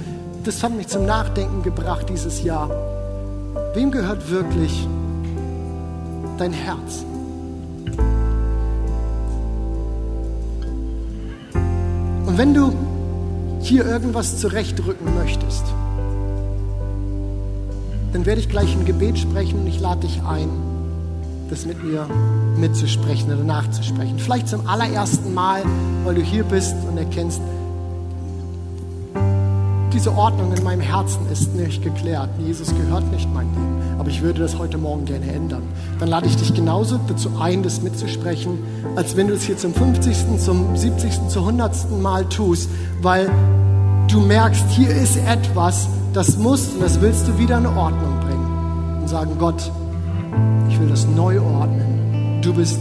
das 0.45 0.63
hat 0.63 0.77
mich 0.77 0.89
zum 0.89 1.07
Nachdenken 1.07 1.63
gebracht 1.63 2.11
dieses 2.11 2.43
Jahr. 2.43 2.69
Wem 3.73 3.91
gehört 3.91 4.31
wirklich 4.31 4.87
dein 6.37 6.53
Herz? 6.53 7.07
Und 12.27 12.37
wenn 12.37 12.53
du 12.53 12.71
hier 13.63 13.87
irgendwas 13.87 14.39
zurechtrücken 14.39 15.15
möchtest, 15.15 15.65
dann 18.13 18.27
werde 18.27 18.43
ich 18.43 18.51
gleich 18.51 18.71
ein 18.75 18.85
Gebet 18.85 19.19
sprechen 19.19 19.61
und 19.61 19.67
ich 19.67 19.81
lade 19.81 20.03
dich 20.03 20.21
ein, 20.23 20.66
das 21.51 21.67
mit 21.67 21.83
mir 21.83 22.07
mitzusprechen 22.57 23.33
oder 23.33 23.45
nachzusprechen. 23.45 24.19
Vielleicht 24.19 24.49
zum 24.49 24.67
allerersten 24.67 25.35
Mal, 25.35 25.63
weil 26.05 26.15
du 26.15 26.23
hier 26.23 26.45
bist 26.45 26.75
und 26.89 26.99
erkennst, 26.99 27.41
diese 29.93 30.15
Ordnung 30.15 30.53
in 30.53 30.63
meinem 30.63 30.83
Herzen 30.83 31.27
ist 31.33 31.55
nicht 31.55 31.83
geklärt. 31.83 32.29
Jesus 32.39 32.69
gehört 32.69 33.11
nicht 33.11 33.33
mein 33.33 33.47
Leben. 33.55 33.99
Aber 33.99 34.11
ich 34.11 34.21
würde 34.21 34.41
das 34.41 34.59
heute 34.59 34.77
Morgen 34.77 35.07
gerne 35.07 35.33
ändern. 35.33 35.63
Dann 35.99 36.09
lade 36.09 36.27
ich 36.27 36.37
dich 36.37 36.53
genauso 36.53 37.01
dazu 37.09 37.31
ein, 37.41 37.63
das 37.63 37.81
mitzusprechen, 37.81 38.59
als 38.95 39.17
wenn 39.17 39.29
du 39.29 39.35
es 39.35 39.45
hier 39.45 39.57
zum 39.57 39.73
50., 39.73 40.39
zum 40.39 40.77
70., 40.77 41.29
zum 41.29 41.45
100. 41.45 41.99
Mal 42.03 42.27
tust, 42.27 42.69
weil 43.01 43.31
du 44.09 44.21
merkst, 44.21 44.69
hier 44.71 44.91
ist 44.91 45.17
etwas, 45.17 45.89
das 46.13 46.37
musst 46.37 46.75
und 46.75 46.83
das 46.83 47.01
willst 47.01 47.27
du 47.27 47.39
wieder 47.39 47.57
in 47.57 47.67
Ordnung 47.67 48.21
bringen. 48.21 49.01
Und 49.01 49.09
sagen, 49.09 49.33
Gott, 49.39 49.73
will 50.87 50.91
das 50.91 51.07
neu 51.07 51.41
ordnen. 51.41 52.41
Du 52.43 52.55
bist 52.55 52.79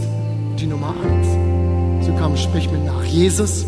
die 0.58 0.66
Nummer 0.66 0.94
eins. 1.02 2.06
So 2.06 2.12
komm, 2.12 2.36
sprich 2.36 2.70
mir 2.70 2.78
nach. 2.78 3.04
Jesus, 3.04 3.64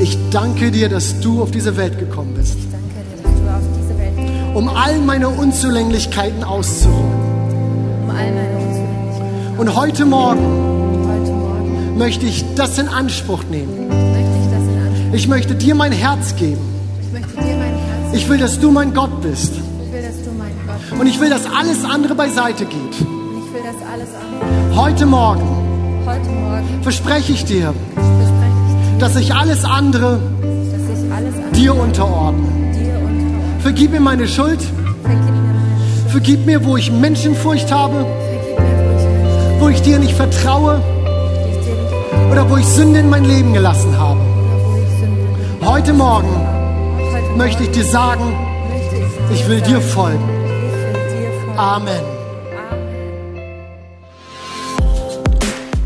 ich 0.00 0.18
danke 0.30 0.70
dir, 0.70 0.88
dass 0.88 1.20
du 1.20 1.40
auf 1.40 1.50
diese 1.50 1.76
Welt 1.76 1.98
gekommen 1.98 2.34
bist. 2.34 2.56
Um 4.54 4.68
all 4.68 4.98
meine 4.98 5.28
Unzulänglichkeiten 5.28 6.42
auszuräumen. 6.42 8.02
um 8.04 8.10
all 8.10 8.32
meine 8.32 8.56
Unzulänglichkeiten. 8.58 9.58
Und 9.58 9.76
heute 9.76 10.04
Morgen 10.04 11.96
möchte 11.96 12.26
ich 12.26 12.44
das 12.56 12.78
in 12.78 12.88
Anspruch 12.88 13.44
nehmen. 13.44 13.90
ich 15.12 15.28
möchte 15.28 15.54
dir 15.54 15.74
mein 15.74 15.92
Herz 15.92 16.34
geben. 16.36 16.60
Ich 18.12 18.28
will, 18.28 18.38
dass 18.38 18.58
du 18.58 18.70
mein 18.70 18.92
Gott 18.92 19.22
bist. 19.22 19.52
Und 20.98 21.06
ich 21.06 21.20
will, 21.20 21.30
dass 21.30 21.46
alles 21.46 21.84
andere 21.84 22.14
beiseite 22.14 22.64
geht. 22.64 23.11
Heute 24.74 25.04
Morgen 25.04 25.42
Heute 26.06 26.30
Morgen 26.30 26.82
verspreche 26.82 27.32
ich 27.32 27.44
dir, 27.44 27.74
verspreche 27.94 28.94
ich 28.94 28.98
dass 28.98 29.16
ich 29.16 29.34
alles 29.34 29.66
andere 29.66 30.18
dir, 30.18 30.72
dass 30.72 31.04
ich 31.04 31.12
alles 31.12 31.34
andere 31.34 31.50
dir 31.52 31.76
unterordne. 31.76 32.46
dir 32.72 32.94
unterordne. 32.94 33.60
Vergib 33.60 33.90
mir 33.90 34.00
meine 34.00 34.26
Schuld. 34.26 34.60
Vergib 36.08 36.46
mir 36.46 36.64
wo 36.64 36.78
ich 36.78 36.90
Menschenfurcht 36.90 37.70
habe, 37.70 38.06
wo 39.60 39.68
ich 39.68 39.82
dir 39.82 39.98
nicht 39.98 40.14
vertraue 40.14 40.80
oder 42.30 42.48
wo 42.48 42.56
ich 42.56 42.66
Sünde 42.66 43.00
in 43.00 43.10
mein 43.10 43.26
Leben 43.26 43.52
gelassen 43.52 43.98
habe. 43.98 44.20
Heute 45.66 45.92
Morgen 45.92 46.34
möchte 47.36 47.64
ich 47.64 47.70
dir 47.72 47.84
sagen, 47.84 48.34
ich 49.34 49.46
will 49.48 49.60
dir 49.60 49.82
folgen. 49.82 50.24
Amen. 51.58 52.11